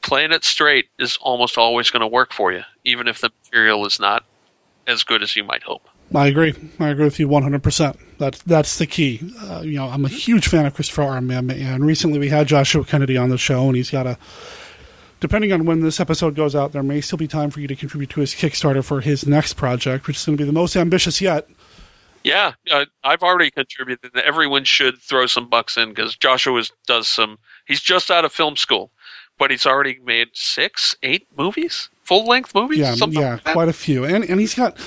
[0.00, 3.86] Playing it straight is almost always going to work for you, even if the material
[3.86, 4.24] is not
[4.86, 5.88] as good as you might hope.
[6.14, 6.54] I agree.
[6.78, 7.96] I agree with you 100%.
[8.22, 9.20] That's that's the key.
[9.42, 11.18] Uh, you know, I'm a huge fan of Christopher R.
[11.18, 14.16] Mihm, and recently we had Joshua Kennedy on the show, and he's got a.
[15.18, 17.74] Depending on when this episode goes out, there may still be time for you to
[17.74, 20.76] contribute to his Kickstarter for his next project, which is going to be the most
[20.76, 21.48] ambitious yet.
[22.22, 24.16] Yeah, uh, I've already contributed.
[24.16, 27.38] Everyone should throw some bucks in because Joshua is, does some.
[27.66, 28.92] He's just out of film school,
[29.36, 32.78] but he's already made six, eight movies, full length movies.
[32.78, 33.52] Yeah, something yeah, like that.
[33.52, 34.78] quite a few, and and he's got.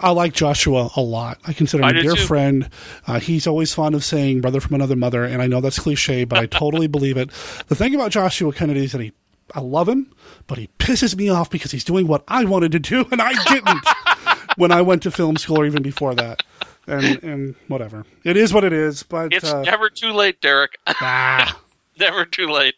[0.00, 1.38] I like Joshua a lot.
[1.46, 2.26] I consider him I a dear too.
[2.26, 2.68] friend.
[3.06, 6.24] Uh, he's always fond of saying "brother from another mother," and I know that's cliche,
[6.24, 7.30] but I totally believe it.
[7.68, 9.12] The thing about Joshua Kennedy is that he,
[9.54, 10.12] I love him,
[10.46, 13.32] but he pisses me off because he's doing what I wanted to do and I
[13.44, 13.84] didn't
[14.56, 16.42] when I went to film school or even before that.
[16.86, 19.02] And and whatever, it is what it is.
[19.02, 20.78] But It's uh, never too late, Derek.
[20.86, 21.58] ah,
[21.98, 22.74] never too late.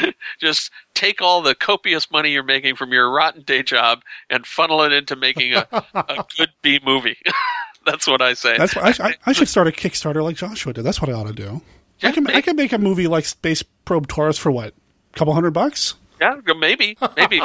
[0.40, 4.82] Just take all the copious money you're making from your rotten day job and funnel
[4.82, 7.18] it into making a, a good B movie.
[7.86, 8.58] That's what I say.
[8.58, 10.82] that's what I, I, I should start a Kickstarter like Joshua did.
[10.82, 11.62] That's what I ought to do.
[12.02, 14.74] I can I can make a movie like Space Probe Taurus for what,
[15.14, 15.94] a couple hundred bucks?
[16.20, 17.40] Yeah, maybe, maybe.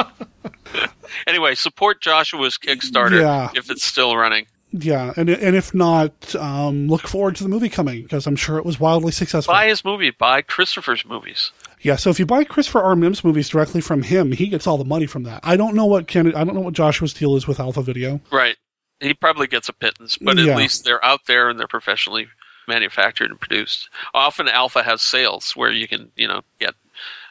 [1.28, 3.52] anyway, support Joshua's Kickstarter Yeah.
[3.54, 4.48] if it's still running.
[4.72, 8.58] Yeah, and and if not, um, look forward to the movie coming because I'm sure
[8.58, 9.54] it was wildly successful.
[9.54, 10.12] Buy his movie.
[10.12, 11.52] Buy Christopher's movies.
[11.82, 12.96] Yeah, so if you buy Christopher R.
[12.96, 15.40] Mihm's movies directly from him, he gets all the money from that.
[15.44, 18.22] I don't know what Ken, I don't know what Joshua's deal is with Alpha Video.
[18.32, 18.56] Right.
[19.00, 20.56] He probably gets a pittance, but at Yeah.
[20.58, 22.28] least they're out there and they're professionally
[22.68, 23.90] manufactured and produced.
[24.14, 26.76] Often Alpha has sales where you can, you know, get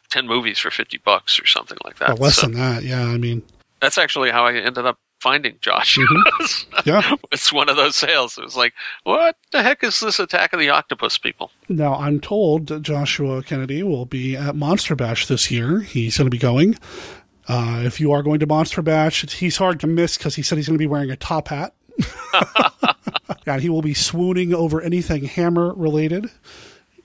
[0.08, 2.18] 10 movies for 50 bucks or something like that.
[2.18, 3.06] Less So than that, yeah.
[3.06, 3.42] I mean,
[3.80, 5.98] that's actually how I ended up finding Josh.
[5.98, 6.80] Mm-hmm.
[6.88, 7.14] yeah.
[7.30, 8.38] it's one of those sales.
[8.38, 11.50] It was like, what the heck is this Attack of the Octopus people?
[11.68, 15.80] Now I'm told that Joshua Kennedy will be at Monster Bash this year.
[15.80, 16.76] He's going to be going.
[17.48, 20.56] Uh, if you are going to Monster Bash, he's hard to miss because he said
[20.56, 21.74] he's going to be wearing a top hat.
[23.46, 26.30] and he will be swooning over anything hammer related.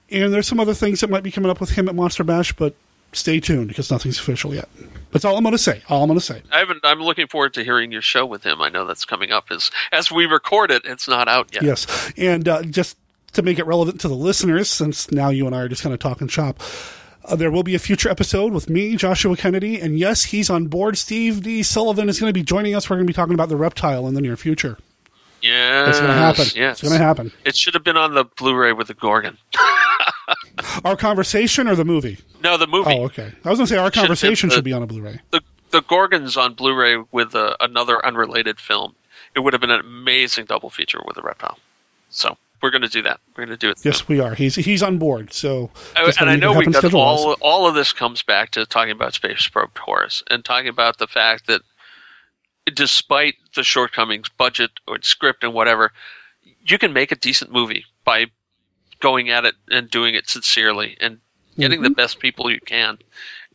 [0.10, 2.54] And there's some other things that might be coming up with him at Monster Bash,
[2.54, 2.76] but
[3.12, 4.70] stay tuned because nothing's official yet.
[5.16, 5.82] That's all I'm going to say.
[5.88, 6.42] All I'm going to say.
[6.52, 8.62] I haven't, I'm looking forward to hearing your show with him.
[8.62, 10.82] I know that's coming up as, as we record it.
[10.84, 11.64] It's not out yet.
[11.64, 12.12] Yes.
[12.18, 12.98] And uh, just
[13.32, 15.94] to make it relevant to the listeners, since now you and I are just kind
[15.94, 16.60] of talking shop,
[17.24, 19.80] uh, there will be a future episode with me, Joshua Kennedy.
[19.80, 20.98] And yes, he's on board.
[20.98, 21.64] Steve D.
[21.64, 22.90] Sullivan is going to be joining us.
[22.90, 24.78] We're going to be talking about the reptile in the near future.
[25.42, 25.90] Yes.
[25.90, 26.46] It's gonna happen.
[26.56, 26.82] Yes.
[26.82, 27.32] It's gonna happen.
[27.46, 29.38] It should have been on the Blu-ray with the Gorgon.
[30.84, 32.18] Our conversation or the movie?
[32.44, 32.92] No, the movie.
[32.92, 33.32] Oh, okay.
[33.44, 35.20] I was going to say our Should conversation the- should be on a Blu ray.
[35.32, 38.96] The the Gorgon's on Blu-ray with uh another unrelated film.
[39.36, 41.58] It would have been an amazing double feature with a reptile.
[42.10, 43.20] So we're going to do that.
[43.36, 43.80] We're going to do it.
[43.84, 44.34] Yes, we are.
[44.36, 45.34] He's he's on board.
[45.34, 48.66] So Oh, just and I know we got all all of this comes back to
[48.66, 51.62] talking about Space Probe Taurus and talking about the fact that
[52.74, 55.92] despite the shortcomings, budget or script and whatever,
[56.66, 58.26] you can make a decent movie by
[59.00, 61.20] going at it and doing it sincerely and
[61.60, 61.96] getting the Mhm.
[61.96, 62.98] best people you can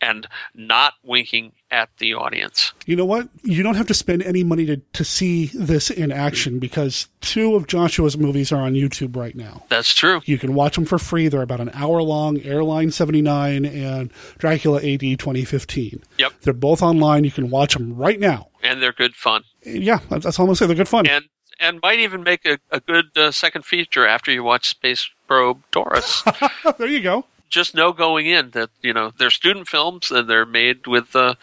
[0.00, 2.72] and not winking at the audience.
[2.86, 3.28] You know what?
[3.42, 7.54] You don't have to spend any money to, to see this in action because two
[7.54, 9.64] of Joshua's movies are on YouTube right now.
[9.68, 10.22] That's true.
[10.24, 11.28] You can watch them for free.
[11.28, 16.02] They're about an hour long Airline 79 and Dracula AD 2015.
[16.18, 16.32] Yep.
[16.42, 17.24] They're both online.
[17.24, 18.48] You can watch them right now.
[18.70, 19.42] And they're good fun.
[19.64, 20.66] Yeah, that's all I'm to say.
[20.66, 21.06] They're good fun.
[21.06, 21.24] And
[21.58, 25.62] and might even make a, a good uh, second feature after you watch Space Probe
[25.70, 26.22] Taurus.
[26.78, 27.26] there you go.
[27.50, 31.34] Just know going in that you know they're student films and they're made with uh,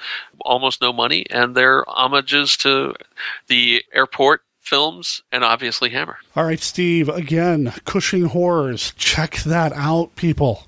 [0.42, 2.96] almost no money, and they're homages to
[3.48, 6.18] the airport films and obviously Hammer.
[6.36, 8.94] All right, Steve, again, Cushing Horrors.
[8.98, 10.68] Check that out, people.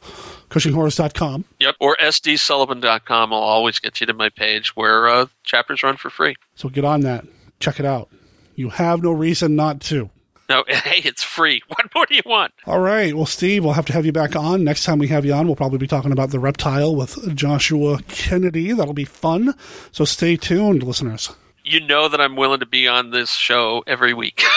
[0.49, 1.45] CushingHorrors.com.
[1.59, 1.75] Yep.
[1.79, 6.35] Or sdsullivan.com will always get you to my page where uh, chapters run for free.
[6.55, 7.25] So get on that.
[7.59, 8.09] Check it out.
[8.55, 10.09] You have no reason not to.
[10.49, 11.61] No, hey, it's free.
[11.69, 12.51] What more do you want?
[12.65, 13.15] All right.
[13.15, 14.63] Well, Steve, we'll have to have you back on.
[14.63, 17.99] Next time we have you on, we'll probably be talking about the reptile with Joshua
[18.09, 18.73] Kennedy.
[18.73, 19.53] That'll be fun.
[19.91, 21.29] So stay tuned, listeners.
[21.69, 24.41] You know that I'm willing to be on this show every week.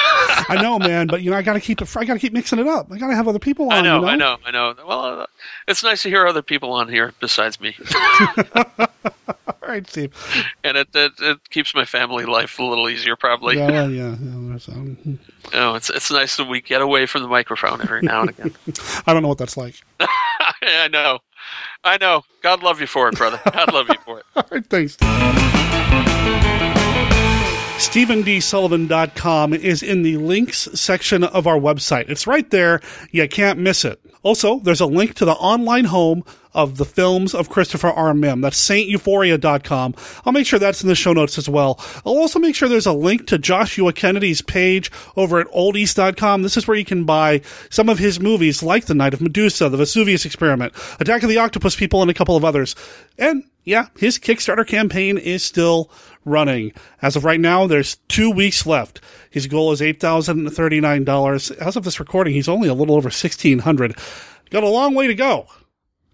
[0.48, 1.94] I know, man, but you know, I got to keep it.
[1.94, 2.90] I got to keep mixing it up.
[2.90, 3.72] I got to have other people on.
[3.72, 4.74] I know, you know, I know, I know.
[4.86, 5.26] Well, uh,
[5.68, 7.76] it's nice to hear other people on here besides me.
[8.56, 10.14] All right, Steve.
[10.64, 13.58] And it, it it keeps my family life a little easier, probably.
[13.58, 14.16] Yeah, well, yeah.
[14.22, 15.18] yeah um,
[15.52, 18.54] No, it's it's nice that we get away from the microphone every now and again.
[19.06, 19.82] I don't know what that's like.
[20.62, 21.18] I know,
[21.84, 22.24] I know.
[22.42, 23.38] God love you for it, brother.
[23.52, 24.24] God love you for it.
[24.34, 24.96] All right, thanks.
[27.82, 32.08] StephenDSullivan.com is in the links section of our website.
[32.08, 32.80] It's right there.
[33.10, 34.00] You can't miss it.
[34.22, 38.12] Also, there's a link to the online home of the films of Christopher R.
[38.12, 38.42] Mihm.
[38.42, 39.94] That's sainteuphoria.com.
[40.24, 41.80] I'll make sure that's in the show notes as well.
[42.04, 46.42] I'll also make sure there's a link to Joshua Kennedy's page over at oldies.com.
[46.42, 49.68] This is where you can buy some of his movies like The Night of Medusa,
[49.68, 52.76] The Vesuvius Experiment, Attack of the Octopus People, and a couple of others.
[53.18, 55.90] And yeah, his Kickstarter campaign is still
[56.24, 56.72] running.
[57.00, 59.00] As of right now, there's two weeks left.
[59.32, 61.56] His goal is $8,039.
[61.56, 63.96] As of this recording, he's only a little over 1600
[64.50, 65.48] Got a long way to go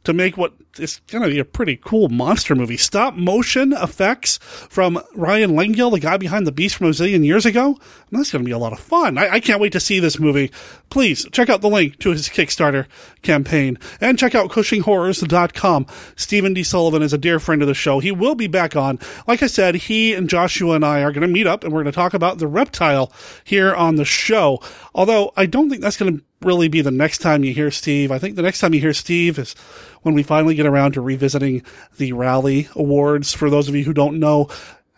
[0.09, 2.79] to make what is going to be a pretty cool monster movie.
[2.79, 7.45] Stop motion effects from Ryan Lengill, the guy behind The Beast from a zillion years
[7.45, 7.79] ago.
[8.11, 9.19] And that's going to be a lot of fun.
[9.19, 10.51] I, I, can't wait to see this movie.
[10.89, 12.87] Please check out the link to his Kickstarter
[13.21, 15.87] campaign and check out CushingHorrors.com.
[16.17, 16.63] Stephen D.
[16.63, 17.99] Sullivan is a dear friend of the show.
[17.99, 18.99] He will be back on.
[19.27, 21.83] Like I said, he and Joshua and I are going to meet up and we're
[21.83, 23.13] going to talk about the reptile
[23.45, 24.63] here on the show.
[24.95, 28.11] Although I don't think that's going to really be the next time you hear Steve.
[28.11, 29.55] I think the next time you hear Steve is
[30.03, 31.63] when we finally get around to revisiting
[31.97, 33.33] the Rally Awards.
[33.33, 34.49] For those of you who don't know,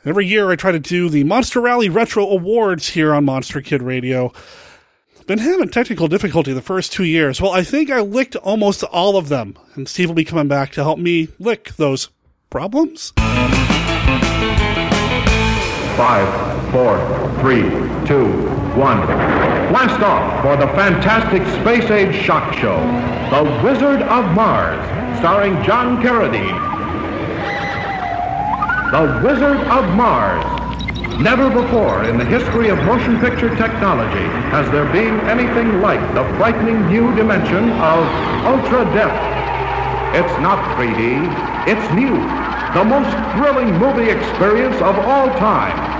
[0.04, 3.82] every year I try to do the Monster Rally Retro Awards here on Monster Kid
[3.82, 4.32] Radio.
[5.26, 7.40] Been having technical difficulty the first two years.
[7.40, 10.72] Well, I think I licked almost all of them, and Steve will be coming back
[10.72, 12.08] to help me lick those
[12.50, 13.12] problems.
[15.96, 16.98] Five, four,
[17.40, 17.62] three,
[18.06, 18.30] two,
[18.78, 19.04] one.
[19.70, 22.78] Blast off for the fantastic space age shock show,
[23.30, 24.78] The Wizard of Mars,
[25.18, 26.58] starring John Carradine.
[28.92, 30.44] The Wizard of Mars.
[31.20, 36.24] Never before in the history of motion picture technology has there been anything like the
[36.38, 38.00] frightening new dimension of
[38.46, 39.20] ultra depth.
[40.16, 42.14] It's not 3D, it's new.
[42.74, 45.99] The most thrilling movie experience of all time.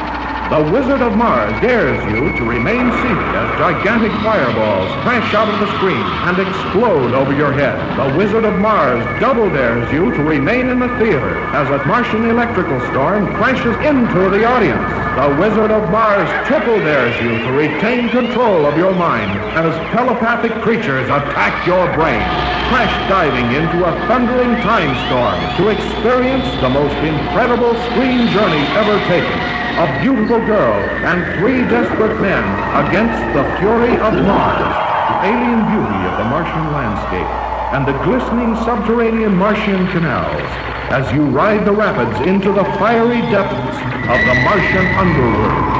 [0.51, 5.61] The Wizard of Mars dares you to remain seated as gigantic fireballs crash out of
[5.61, 7.79] the screen and explode over your head.
[7.95, 12.29] The Wizard of Mars double dares you to remain in the theater as a Martian
[12.29, 14.91] electrical storm crashes into the audience.
[15.15, 20.51] The Wizard of Mars triple dares you to retain control of your mind as telepathic
[20.67, 22.27] creatures attack your brain.
[22.75, 28.99] Crash diving into a thundering time storm to experience the most incredible screen journey ever
[29.07, 32.45] taken a beautiful girl, and three desperate men
[32.87, 34.73] against the fury of Mars,
[35.11, 37.31] the alien beauty of the Martian landscape,
[37.75, 40.51] and the glistening subterranean Martian canals,
[40.91, 43.77] as you ride the rapids into the fiery depths
[44.11, 45.71] of the Martian underworld.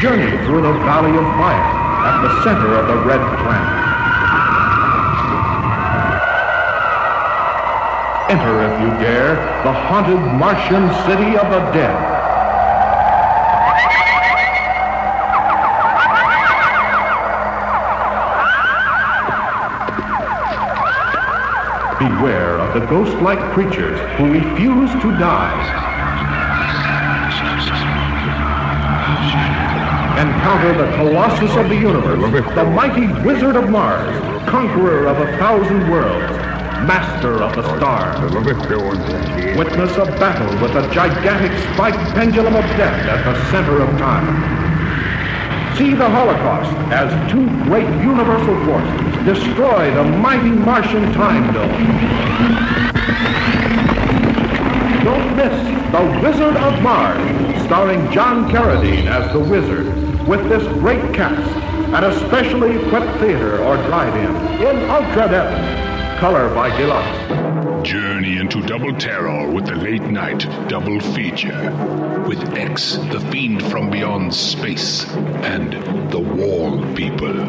[0.00, 1.70] Journey through the Valley of Fire
[2.04, 3.80] at the center of the Red Planet.
[8.30, 12.19] Enter, if you dare, the haunted Martian city of the dead.
[22.16, 25.54] Beware of the ghost-like creatures who refuse to die.
[30.18, 32.20] Encounter the Colossus of the universe,
[32.54, 34.16] the mighty Wizard of Mars,
[34.48, 36.36] conqueror of a thousand worlds,
[36.86, 38.18] master of the stars.
[39.56, 44.59] Witness a battle with a gigantic spiked pendulum of death at the center of time.
[45.80, 51.70] See the Holocaust as two great universal forces destroy the mighty Martian time dome.
[55.02, 59.86] Don't miss The Wizard of Mars, starring John Carradine as the Wizard,
[60.28, 61.50] with this great cast
[61.94, 65.89] at a specially equipped theater or drive-in in ultra depth,
[66.20, 67.88] color by deluxe.
[67.88, 71.72] Journey into double terror with the late night double feature
[72.28, 75.08] with X, the fiend from beyond space,
[75.44, 75.72] and
[76.12, 77.40] the Wall People.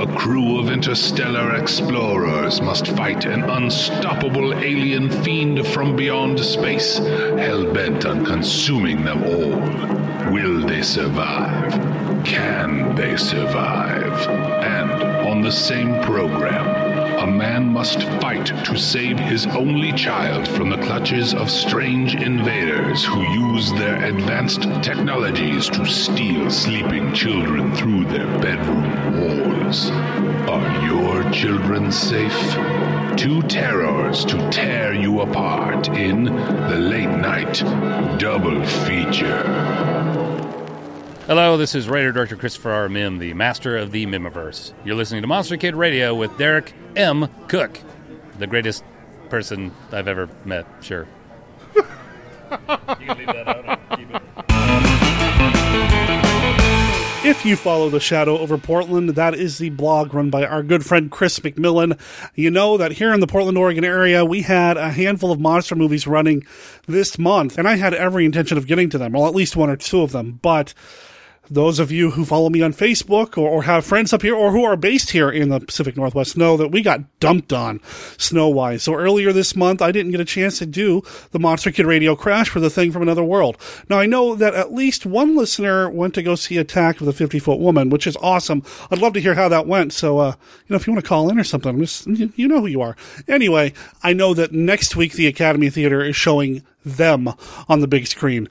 [0.00, 7.72] a crew of interstellar explorers must fight an unstoppable alien fiend from beyond space, hell
[7.72, 10.32] bent on consuming them all.
[10.32, 11.70] Will they survive?
[12.24, 14.28] Can they survive?
[14.64, 14.90] And
[15.28, 16.71] on the same program,
[17.22, 23.04] a man must fight to save his only child from the clutches of strange invaders
[23.04, 29.88] who use their advanced technologies to steal sleeping children through their bedroom walls.
[30.50, 32.56] Are your children safe?
[33.16, 37.62] Two terrors to tear you apart in the late night
[38.18, 40.21] double feature.
[41.34, 42.88] Hello, this is writer director Christopher R.
[42.88, 44.74] Mihm, the master of the Mihmiverse.
[44.84, 47.26] You're listening to Monster Kid Radio with Derek M.
[47.48, 47.80] Koch,
[48.38, 48.84] the greatest
[49.30, 50.66] person I've ever met.
[50.82, 51.08] Sure.
[51.74, 51.82] you
[52.98, 53.80] can leave that out.
[57.24, 60.84] If you follow the Shadow over Portland, that is the blog run by our good
[60.84, 61.98] friend Chris McMillan.
[62.34, 65.76] You know that here in the Portland, Oregon area, we had a handful of monster
[65.76, 66.44] movies running
[66.86, 69.70] this month, and I had every intention of getting to them, or at least one
[69.70, 70.74] or two of them, but
[71.52, 74.50] those of you who follow me on Facebook or, or, have friends up here or
[74.50, 77.80] who are based here in the Pacific Northwest know that we got dumped on
[78.16, 78.82] snow wise.
[78.82, 82.16] So earlier this month, I didn't get a chance to do the Monster Kid Radio
[82.16, 83.58] Crash for the thing from another world.
[83.88, 87.12] Now I know that at least one listener went to go see Attack of the
[87.12, 88.62] 50 Foot Woman, which is awesome.
[88.90, 89.92] I'd love to hear how that went.
[89.92, 90.34] So, uh,
[90.66, 92.80] you know, if you want to call in or something, just, you know who you
[92.80, 92.96] are.
[93.28, 97.28] Anyway, I know that next week the Academy Theater is showing them
[97.68, 98.48] on the big screen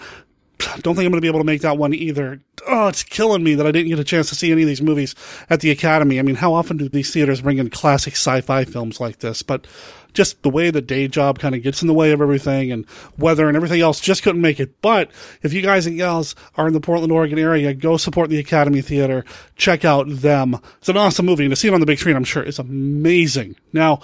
[0.81, 2.41] don't think I'm going to be able to make that one either.
[2.67, 4.81] Oh, it's killing me that I didn't get a chance to see any of these
[4.81, 5.15] movies
[5.49, 6.19] at the Academy.
[6.19, 9.41] I mean, how often do these theaters bring in classic sci-fi films like this?
[9.41, 9.65] But
[10.13, 12.85] just the way the day job kind of gets in the way of everything and
[13.17, 14.81] weather and everything else just couldn't make it.
[14.81, 18.39] But if you guys and gals are in the Portland, Oregon area, go support the
[18.39, 19.25] Academy Theater.
[19.55, 20.59] Check out them.
[20.77, 22.59] It's an awesome movie and to see it on the big screen, I'm sure is
[22.59, 23.55] amazing.
[23.73, 24.01] Now,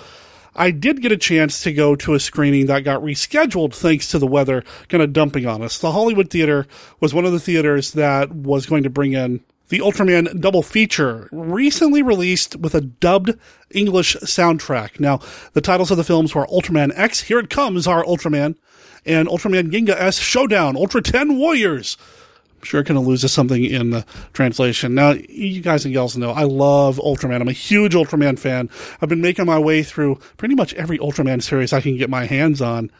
[0.57, 4.19] I did get a chance to go to a screening that got rescheduled thanks to
[4.19, 5.77] the weather kind of dumping on us.
[5.77, 6.65] The Hollywood Theater
[6.99, 11.27] was one of the theaters that was going to bring in the Ultraman double feature,
[11.31, 13.37] recently released with a dubbed
[13.69, 14.99] English soundtrack.
[14.99, 15.19] Now,
[15.53, 18.55] the titles of the films were Ultraman X, Here It Comes, Our Ultraman,
[19.05, 21.97] and Ultraman Ginga S Showdown, Ultra 10 Warriors.
[22.67, 24.93] Sure kind of loses something in the translation.
[24.93, 27.39] Now, you guys and gals know I love Ultraman.
[27.39, 28.69] I'm a huge Ultraman fan.
[29.01, 32.25] I've been making my way through pretty much every Ultraman series I can get my
[32.25, 32.91] hands on.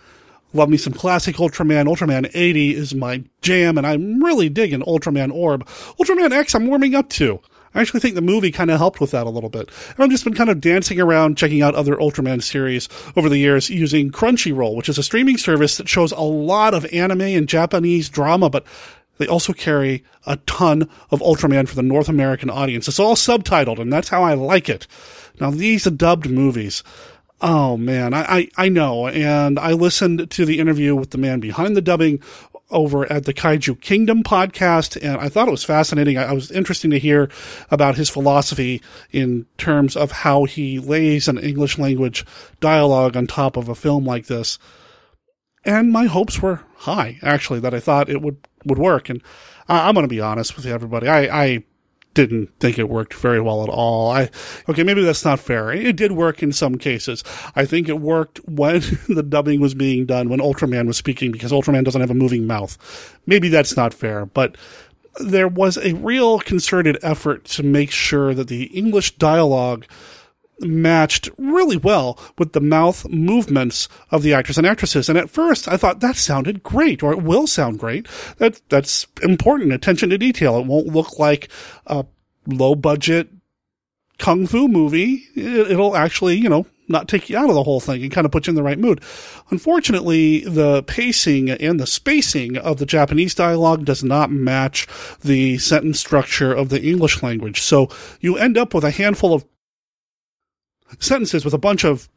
[0.53, 1.85] Love me some classic Ultraman.
[1.85, 5.65] Ultraman 80 is my jam, and I'm really digging Ultraman Orb.
[5.99, 7.41] Ultraman X, I'm warming up to.
[7.75, 9.69] I actually think the movie kind of helped with that a little bit.
[9.89, 12.87] And I've just been kind of dancing around checking out other Ultraman series
[13.17, 16.85] over the years using Crunchyroll, which is a streaming service that shows a lot of
[16.93, 18.65] anime and Japanese drama, but
[19.17, 22.87] they also carry a ton of Ultraman for the North American audience.
[22.87, 24.87] It's all subtitled, and that's how I like it.
[25.39, 26.83] Now, these are dubbed movies,
[27.41, 29.07] oh man, I, I, I know.
[29.07, 32.21] And I listened to the interview with the man behind the dubbing
[32.69, 36.17] over at the Kaiju Kingdom podcast, and I thought it was fascinating.
[36.17, 37.29] I, I was interesting to hear
[37.71, 42.25] about his philosophy in terms of how he lays an English language
[42.59, 44.59] dialogue on top of a film like this.
[45.63, 49.09] And my hopes were high, actually, that I thought it would would work.
[49.09, 49.21] And
[49.67, 51.07] I, am going to be honest with everybody.
[51.07, 51.63] I, I
[52.13, 54.09] didn't think it worked very well at all.
[54.09, 54.31] I
[54.67, 55.71] okay, maybe that's not fair.
[55.71, 57.23] It did work in some cases.
[57.55, 61.51] I think it worked when the dubbing was being done, when Ultraman was speaking, because
[61.51, 62.77] Ultraman doesn't have a moving mouth.
[63.27, 64.57] Maybe that's not fair, but
[65.19, 69.85] there was a real concerted effort to make sure that the English dialogue
[70.59, 75.09] matched really well with the mouth movements of the actors and actresses.
[75.09, 78.07] And at first I thought that sounded great, or it will sound great.
[78.37, 79.73] That, that's important.
[79.73, 80.57] Attention to detail.
[80.57, 81.49] It won't look like
[81.85, 82.05] a
[82.47, 83.29] low budget
[84.17, 85.25] kung fu movie.
[85.35, 88.31] It'll actually, you know, not take you out of the whole thing and kind of
[88.31, 89.01] put you in the right mood.
[89.49, 94.87] Unfortunately, the pacing and the spacing of the Japanese dialogue does not match
[95.21, 97.61] the sentence structure of the English language.
[97.61, 97.89] So
[98.21, 99.45] you end up with a handful of
[100.99, 102.09] sentences with a bunch of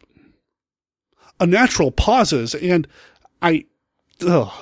[1.38, 2.54] unnatural pauses.
[2.54, 2.86] And
[3.42, 3.64] I,
[4.26, 4.52] ugh.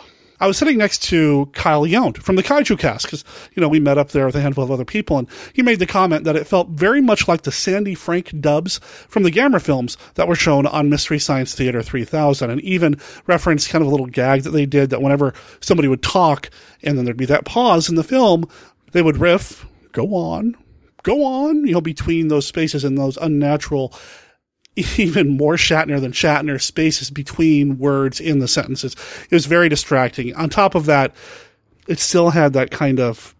[0.41, 3.81] I was sitting next to Kyle Yount from the Kaiju Cast because, you know, we
[3.81, 6.37] met up there with a handful of other people and he made the comment that
[6.37, 8.79] it felt very much like the Sandy Frank dubs
[9.09, 13.69] from the Gamera films that were shown on Mystery Science Theater 3000 and even referenced
[13.71, 16.51] kind of a little gag that they did that whenever somebody would talk
[16.85, 18.49] and then there'd be that pause in the film,
[18.93, 20.57] they would riff, go on,
[21.03, 23.95] go on, you know, between those spaces and those unnatural,
[24.97, 28.95] even more Shatner than Shatner spaces between words in the sentences.
[29.31, 30.35] It was very distracting.
[30.35, 31.15] On top of that,
[31.87, 33.35] it still had that kind of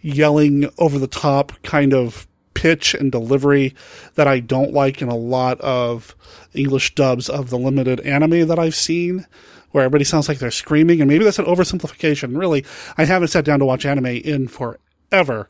[0.00, 3.74] yelling over the top kind of pitch and delivery
[4.14, 6.16] that I don't like in a lot of
[6.54, 9.26] English dubs of the limited anime that I've seen,
[9.70, 11.00] where everybody sounds like they're screaming.
[11.00, 12.36] And maybe that's an oversimplification.
[12.36, 12.64] Really,
[12.96, 15.48] I haven't sat down to watch anime in forever,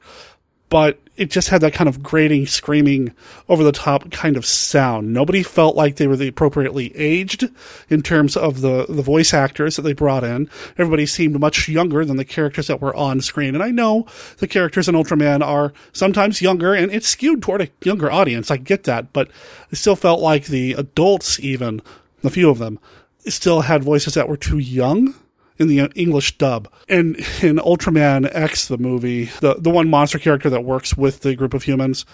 [0.69, 3.13] but it just had that kind of grating, screaming,
[3.49, 5.13] over the top kind of sound.
[5.13, 7.51] Nobody felt like they were the appropriately aged
[7.91, 10.49] in terms of the, the voice actors that they brought in.
[10.79, 13.55] Everybody seemed much younger than the characters that were on screen.
[13.55, 14.07] And I know
[14.39, 18.51] the characters in Ultraman are sometimes younger and it's skewed toward a younger audience.
[18.51, 19.29] I get that, but
[19.71, 21.83] it still felt like the adults, even,
[22.23, 22.79] a few of them,
[23.27, 25.15] still had voices that were too young
[25.59, 26.69] in the English dub.
[26.89, 31.35] And in Ultraman X, the movie, the, the one monster character that works with the
[31.35, 32.07] group of humans,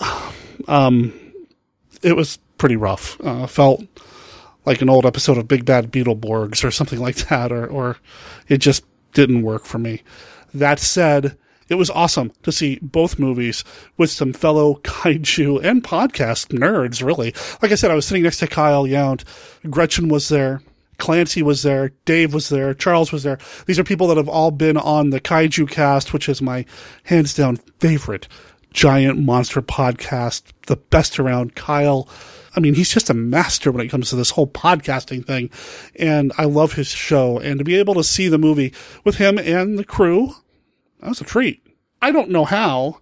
[0.68, 1.12] um,
[2.02, 3.20] it was pretty rough.
[3.24, 3.84] Uh, felt
[4.64, 7.98] like an old episode of Big Bad Beetleborgs or something like that, or, or
[8.48, 10.02] it just didn't work for me.
[10.52, 11.36] That said,
[11.68, 13.64] it was awesome to see both movies
[13.96, 17.34] with some fellow kaiju and podcast nerds, really.
[17.62, 19.24] Like I said, I was sitting next to Kyle Yount.
[19.70, 20.62] Gretchen was there.
[21.04, 23.38] Clancy was there, Dave was there, Charles was there.
[23.66, 26.64] These are people that have all been on the Kaiju Cast, which is my
[27.02, 28.26] hands down favorite
[28.72, 31.54] giant monster podcast, the best around.
[31.54, 32.08] Kyle,
[32.56, 35.50] I mean, he's just a master when it comes to this whole podcasting thing,
[35.96, 37.38] and I love his show.
[37.38, 38.72] And to be able to see the movie
[39.04, 40.34] with him and the crew,
[41.00, 41.62] that was a treat.
[42.00, 43.00] I don't know how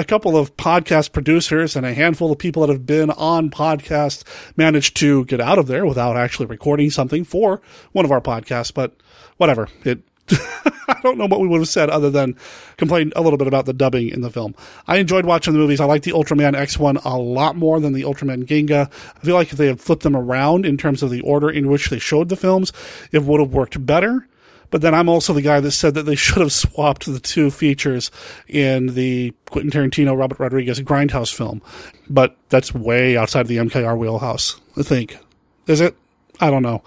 [0.00, 4.24] a couple of podcast producers and a handful of people that have been on podcasts
[4.56, 7.60] managed to get out of there without actually recording something for
[7.92, 8.96] one of our podcasts, but
[9.36, 9.68] whatever.
[9.84, 12.34] It, I don't know what we would have said other than
[12.78, 14.54] complain a little bit about the dubbing in the film.
[14.88, 15.80] I enjoyed watching the movies.
[15.80, 18.90] I like the Ultraman X one a lot more than the Ultraman Ginga.
[19.16, 21.68] I feel like if they had flipped them around in terms of the order in
[21.68, 22.72] which they showed the films,
[23.12, 24.26] it would have worked better.
[24.70, 27.50] But then I'm also the guy that said that they should have swapped the two
[27.50, 28.10] features
[28.48, 31.60] in the Quentin Tarantino, Robert Rodriguez Grindhouse film.
[32.08, 35.18] But that's way outside the MKR wheelhouse, I think.
[35.66, 35.96] Is it?
[36.40, 36.82] I don't know.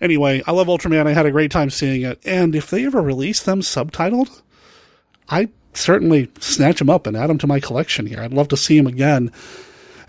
[0.00, 1.06] Anyway, I love Ultraman.
[1.06, 2.20] I had a great time seeing it.
[2.24, 4.42] And if they ever release them subtitled,
[5.28, 8.20] I certainly snatch them up and add them to my collection here.
[8.20, 9.32] I'd love to see them again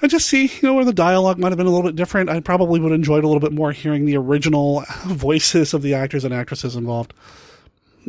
[0.03, 2.29] and just see, you know, where the dialogue might have been a little bit different.
[2.29, 5.93] I probably would have enjoyed a little bit more hearing the original voices of the
[5.93, 7.13] actors and actresses involved.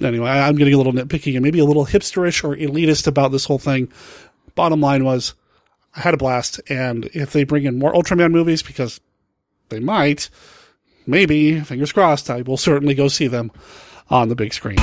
[0.02, 3.44] Anyway, I'm getting a little nitpicky and maybe a little hipsterish or elitist about this
[3.44, 3.92] whole thing.
[4.56, 5.34] Bottom line was,
[5.94, 9.00] I had a blast, and if they bring in more Ultraman movies, because
[9.68, 10.30] they might,
[11.06, 13.52] maybe, fingers crossed, I will certainly go see them
[14.10, 14.78] on the big screen.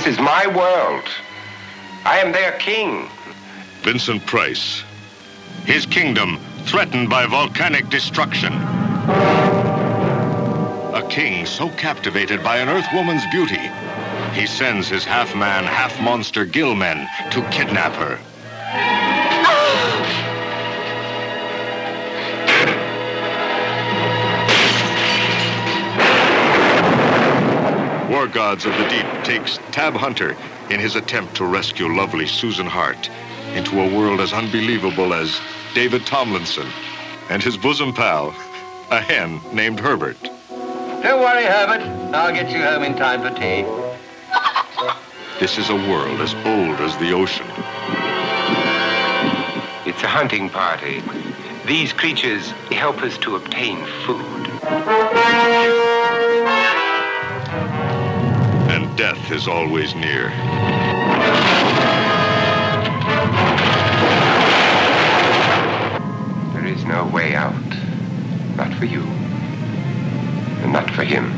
[0.00, 1.04] This is my world.
[2.06, 3.06] I am their king.
[3.82, 4.82] Vincent Price.
[5.66, 8.54] His kingdom threatened by volcanic destruction.
[10.94, 13.70] A king so captivated by an earth woman's beauty,
[14.32, 19.19] he sends his half-man, half-monster Gillmen to kidnap her.
[28.20, 30.36] War Gods of the Deep takes Tab Hunter
[30.68, 33.08] in his attempt to rescue lovely Susan Hart
[33.54, 35.40] into a world as unbelievable as
[35.72, 36.68] David Tomlinson
[37.30, 38.34] and his bosom pal,
[38.90, 40.22] a hen named Herbert.
[40.50, 41.80] Don't worry, Herbert.
[42.14, 43.64] I'll get you home in time for tea.
[45.40, 47.46] This is a world as old as the ocean.
[49.86, 51.02] It's a hunting party.
[51.64, 54.40] These creatures help us to obtain food.
[59.00, 60.28] Death is always near.
[66.52, 67.54] There is no way out.
[68.58, 69.00] Not for you.
[70.60, 71.32] And not for him.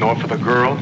[0.00, 0.76] Nor for the girl?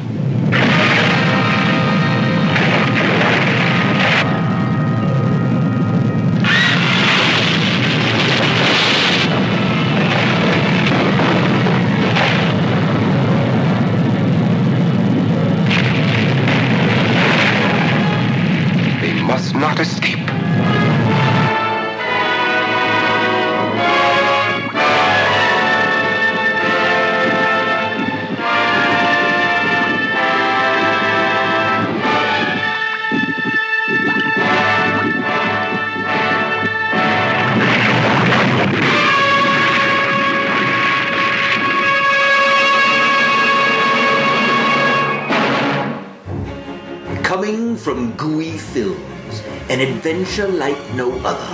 [50.25, 51.45] Adventure like no other.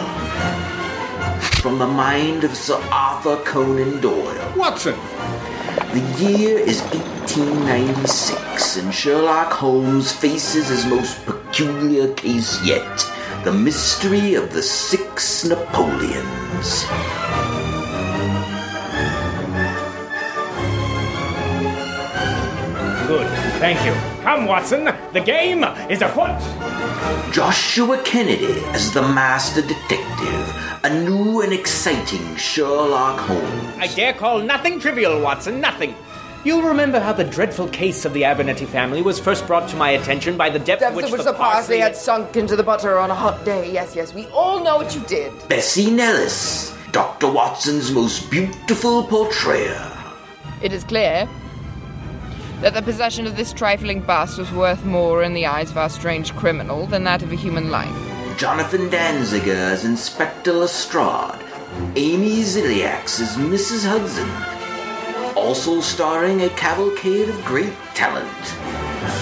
[1.61, 4.53] From the mind of Sir Arthur Conan Doyle.
[4.55, 4.95] Watson!
[5.93, 13.05] The year is 1896, and Sherlock Holmes faces his most peculiar case yet
[13.43, 16.85] the mystery of the six Napoleons.
[23.07, 23.27] Good.
[23.59, 23.93] Thank you.
[24.21, 24.85] Come, Watson.
[25.11, 26.39] The game is afoot.
[27.31, 33.73] Joshua Kennedy as the master detective, a new and exciting Sherlock Holmes.
[33.77, 35.61] I dare call nothing trivial, Watson.
[35.61, 35.95] Nothing.
[36.43, 39.91] You'll remember how the dreadful case of the Abernethy family was first brought to my
[39.91, 42.99] attention by the depth, Depth which, at which the parsley had sunk into the butter
[42.99, 43.71] on a hot day.
[43.71, 45.31] Yes, yes, we all know what you did.
[45.47, 47.31] Bessie Nellis, Dr.
[47.31, 49.89] Watson's most beautiful portrayer.
[50.61, 51.29] It is clear
[52.61, 55.89] that the possession of this trifling bust was worth more in the eyes of our
[55.89, 58.37] strange criminal than that of a human life.
[58.37, 61.39] Jonathan Danziger as Inspector Lestrade.
[61.95, 63.85] Amy Ziliax as Mrs.
[63.87, 64.29] Hudson.
[65.35, 68.27] Also starring a cavalcade of great talent.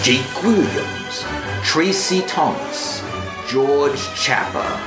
[0.03, 1.23] Jake Williams,
[1.63, 3.01] Tracy Thomas,
[3.47, 4.79] George Chapper,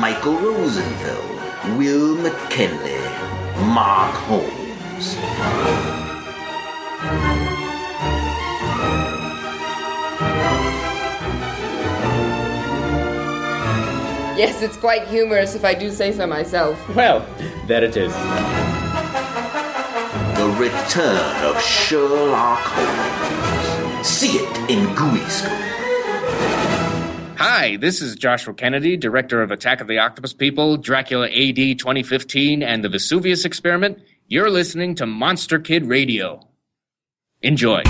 [0.00, 2.98] Michael Rosenfeld, Will McKinley,
[3.72, 5.16] Mark Holmes.
[14.36, 16.76] Yes, it's quite humorous if I do say so myself.
[16.96, 17.24] Well,
[17.68, 18.12] there it is.
[20.36, 24.06] The Return of Sherlock Holmes.
[24.06, 25.50] See it in Gooey School.
[27.36, 32.62] Hi, this is Joshua Kennedy, director of Attack of the Octopus People, Dracula AD 2015,
[32.62, 34.00] and the Vesuvius Experiment.
[34.26, 36.40] You're listening to Monster Kid Radio.
[37.42, 37.82] Enjoy.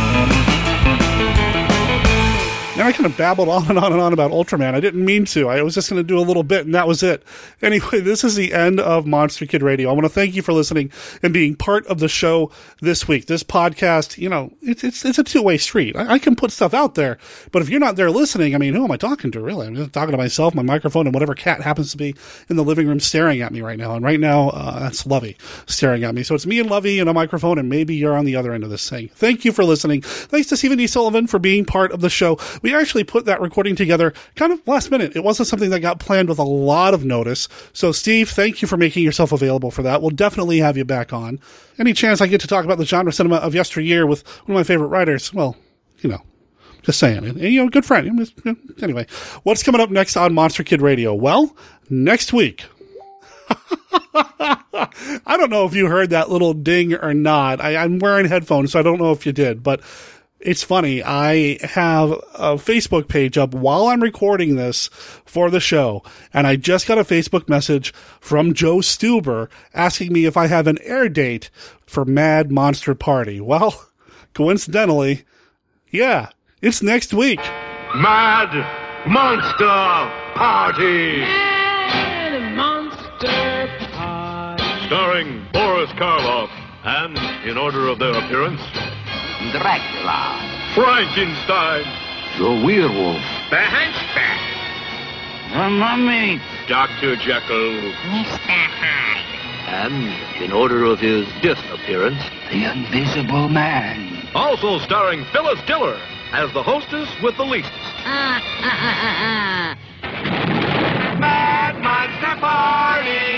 [2.77, 4.75] Now I kind of babbled on and on and on about Ultraman.
[4.75, 5.49] I didn't mean to.
[5.49, 7.23] I was just going to do a little bit, and that was it.
[7.63, 9.89] Anyway, this is the end of Monster Kid Radio.
[9.89, 10.91] I want to thank you for listening
[11.23, 13.27] and being part of the show this week.
[13.27, 15.95] This podcast, you know, it's it's, it's a two way street.
[15.95, 17.17] I, I can put stuff out there,
[17.53, 19.41] but if you're not there listening, I mean, who am I talking to?
[19.41, 22.17] Really, I'm just talking to myself, my microphone, and whatever cat happens to be
[22.49, 23.95] in the living room staring at me right now.
[23.95, 25.37] And right now, uh, that's Lovey
[25.67, 26.25] staring at me.
[26.25, 28.65] So it's me and Lovey and a microphone, and maybe you're on the other end
[28.65, 29.11] of this thing.
[29.15, 30.03] Thank you for listening.
[30.03, 30.89] Thanks to Stephen D.
[30.89, 32.37] Sullivan for being part of the show.
[32.65, 35.15] We actually put that recording together kind of last minute.
[35.15, 37.47] It wasn't something that got planned with a lot of notice.
[37.75, 40.01] So, Steve, thank you for making yourself available for that.
[40.01, 41.41] We'll definitely have you back on.
[41.79, 44.61] Any chance I get to talk about the genre cinema of yesteryear with one of
[44.61, 45.31] my favorite writers?
[45.35, 45.57] Well,
[45.99, 46.23] you know,
[46.81, 47.27] just saying.
[47.27, 48.33] And, you know, a good friend.
[48.81, 49.07] Anyway,
[49.43, 51.13] what's coming up next on Monster Kid Radio?
[51.13, 51.55] Well,
[51.91, 52.65] next week.
[54.15, 57.61] I don't know if you heard that little ding or not.
[57.61, 59.83] I, I'm wearing headphones, so I don't know if you did, but
[60.45, 61.03] it's funny.
[61.03, 64.89] I have a Facebook page up while I'm recording this
[65.25, 66.03] for the show,
[66.35, 70.67] and I just got a Facebook message from Joe Stuber asking me if I have
[70.67, 71.49] an air date
[71.87, 73.41] for Mad Monster Party.
[73.41, 73.89] Well,
[74.35, 75.25] coincidentally,
[75.91, 76.29] yeah,
[76.61, 77.41] it's next week.
[77.97, 78.53] Mad
[79.09, 81.21] Monster Party!
[82.55, 84.87] Monster Party.
[84.87, 86.51] Starring Boris Karloff,
[86.85, 87.17] and
[87.49, 88.61] in order of their appearance,
[89.53, 90.41] Dracula.
[90.75, 91.85] Frankenstein,
[92.39, 93.23] The werewolf.
[93.51, 94.41] the Hunchback,
[95.53, 96.41] The mummy.
[96.67, 97.17] Dr.
[97.17, 98.39] Jekyll, Mr.
[98.39, 99.21] Hyde.
[99.69, 104.29] and in order of his disappearance, The invisible man.
[104.35, 105.99] also starring Phyllis Diller
[106.33, 107.71] as the hostess with the least.
[108.05, 113.34] Ah, ah, ah, Mad Monster Party.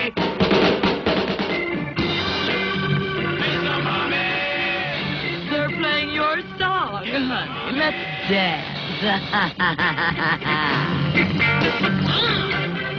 [7.17, 7.79] Song, honey.
[7.79, 8.77] Let's dance.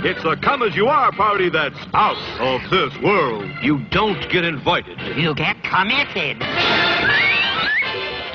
[0.06, 3.50] It's a come as you are party that's out of this world.
[3.62, 5.00] You don't get invited.
[5.18, 6.38] you get committed.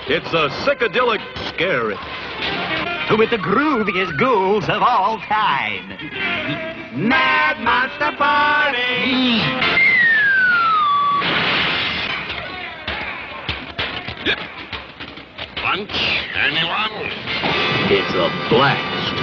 [0.09, 1.97] It's a psychedelic scare.
[3.17, 5.89] With the grooviest ghouls of all time.
[7.09, 9.83] Mad Monster Party!
[15.75, 15.91] Lunch,
[16.35, 17.11] anyone?
[17.89, 19.17] It's a blast.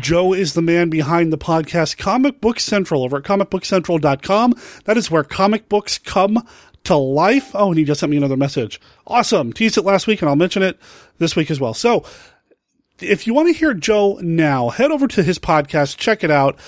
[0.00, 4.54] Joe is the man behind the podcast Comic Book Central over at comicbookcentral.com.
[4.84, 6.48] That is where comic books come
[6.84, 7.50] to life.
[7.52, 8.80] Oh, and he just sent me another message.
[9.06, 9.52] Awesome.
[9.52, 10.78] Teased it last week and I'll mention it
[11.18, 11.74] this week as well.
[11.74, 12.06] So
[13.00, 16.58] if you want to hear Joe now, head over to his podcast, check it out.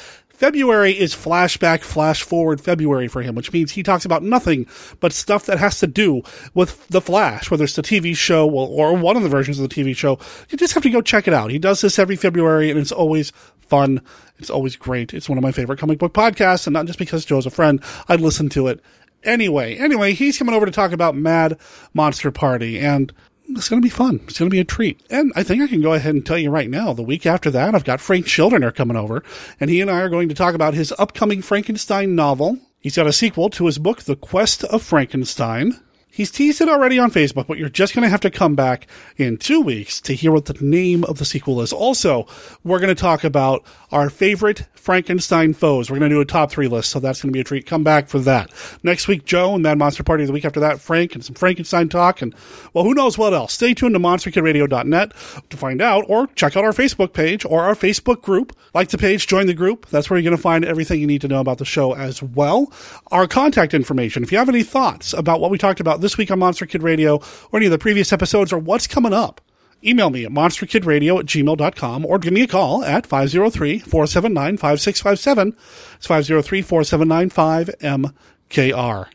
[0.40, 4.66] February is flashback, flash forward February for him, which means he talks about nothing
[4.98, 6.22] but stuff that has to do
[6.54, 9.74] with The Flash, whether it's the TV show or one of the versions of the
[9.74, 10.18] TV show.
[10.48, 11.50] You just have to go check it out.
[11.50, 14.00] He does this every February and it's always fun.
[14.38, 15.12] It's always great.
[15.12, 17.78] It's one of my favorite comic book podcasts, and not just because Joe's a friend.
[18.08, 18.80] I listen to it
[19.22, 19.76] anyway.
[19.76, 21.58] Anyway, he's coming over to talk about Mad
[21.92, 23.12] Monster Party, and
[23.56, 24.20] it's going to be fun.
[24.26, 25.02] It's going to be a treat.
[25.10, 27.50] And I think I can go ahead and tell you right now, the week after
[27.50, 29.22] that, I've got Frank Schildiner coming over,
[29.58, 32.58] and he and I are going to talk about his upcoming Frankenstein novel.
[32.80, 35.78] He's got a sequel to his book, The Quest of Frankenstein.
[36.10, 38.86] He's teased it already on Facebook, but you're just going to have to come back
[39.16, 41.72] in two weeks to hear what the name of the sequel is.
[41.72, 42.26] Also,
[42.64, 45.90] we're going to talk about our favorite Frankenstein foes.
[45.90, 47.66] We're going to do a top three list, so that's going to be a treat.
[47.66, 48.50] Come back for that.
[48.82, 50.24] Next week, Joe and Mad Monster Party.
[50.24, 52.22] The week after that, Frank and some Frankenstein talk.
[52.22, 52.34] And,
[52.72, 53.52] well, who knows what else.
[53.52, 55.12] Stay tuned to monsterkidradio.net
[55.50, 58.56] to find out, or check out our Facebook page or our Facebook group.
[58.74, 59.86] Like the page, join the group.
[59.86, 62.22] That's where you're going to find everything you need to know about the show as
[62.22, 62.72] well.
[63.12, 64.22] Our contact information.
[64.22, 66.82] If you have any thoughts about what we talked about this week on Monster Kid
[66.82, 67.16] Radio
[67.50, 69.40] or any of the previous episodes or what's coming up,
[69.84, 75.56] email me at monsterkidradio at gmail.com or give me a call at 503-479-5657.
[75.96, 79.06] It's 503-479-5MKR.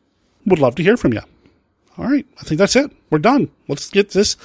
[0.45, 1.22] Would love to hear from you.
[1.97, 2.26] All right.
[2.39, 2.91] I think that's it.
[3.09, 3.49] We're done.
[3.67, 4.38] Let's get this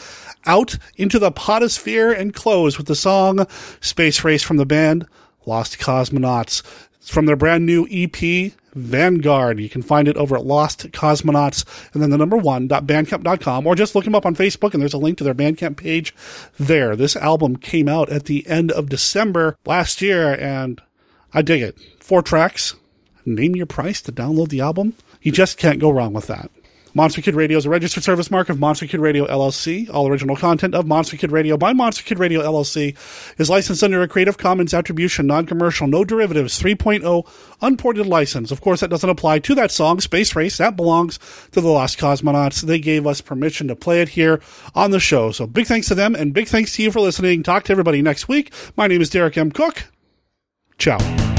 [0.46, 3.46] out into the podosphere and close with the song
[3.80, 5.06] Space Race from the band
[5.46, 6.62] Lost Cosmonauts.
[6.96, 9.60] It's from their brand new EP, Vanguard.
[9.60, 13.74] You can find it over at Lost Cosmonauts and then the number one bandcamp.com or
[13.74, 16.14] just look them up on Facebook and there's a link to their Bandcamp page
[16.58, 16.96] there.
[16.96, 20.80] This album came out at the end of December last year and
[21.32, 21.78] I dig it.
[22.00, 22.74] Four tracks.
[23.24, 24.94] Name your price to download the album.
[25.22, 26.50] You just can't go wrong with that.
[26.92, 29.88] Monster Kid Radio is a registered service mark of Monster Kid Radio LLC.
[29.92, 32.96] All original content of Monster Kid Radio by Monster Kid Radio LLC
[33.38, 37.28] is licensed under a Creative Commons Attribution, Non-Commercial, No Derivatives 3.0
[37.62, 38.50] unported license.
[38.50, 40.58] Of course, that doesn't apply to that song, Space Race.
[40.58, 41.18] That belongs
[41.52, 42.62] to the Lost Cosmonauts.
[42.62, 44.40] They gave us permission to play it here
[44.74, 45.30] on the show.
[45.30, 47.44] So big thanks to them and big thanks to you for listening.
[47.44, 48.52] Talk to everybody next week.
[48.76, 49.52] My name is Derek M.
[49.52, 49.84] Koch.
[50.76, 51.29] Ciao.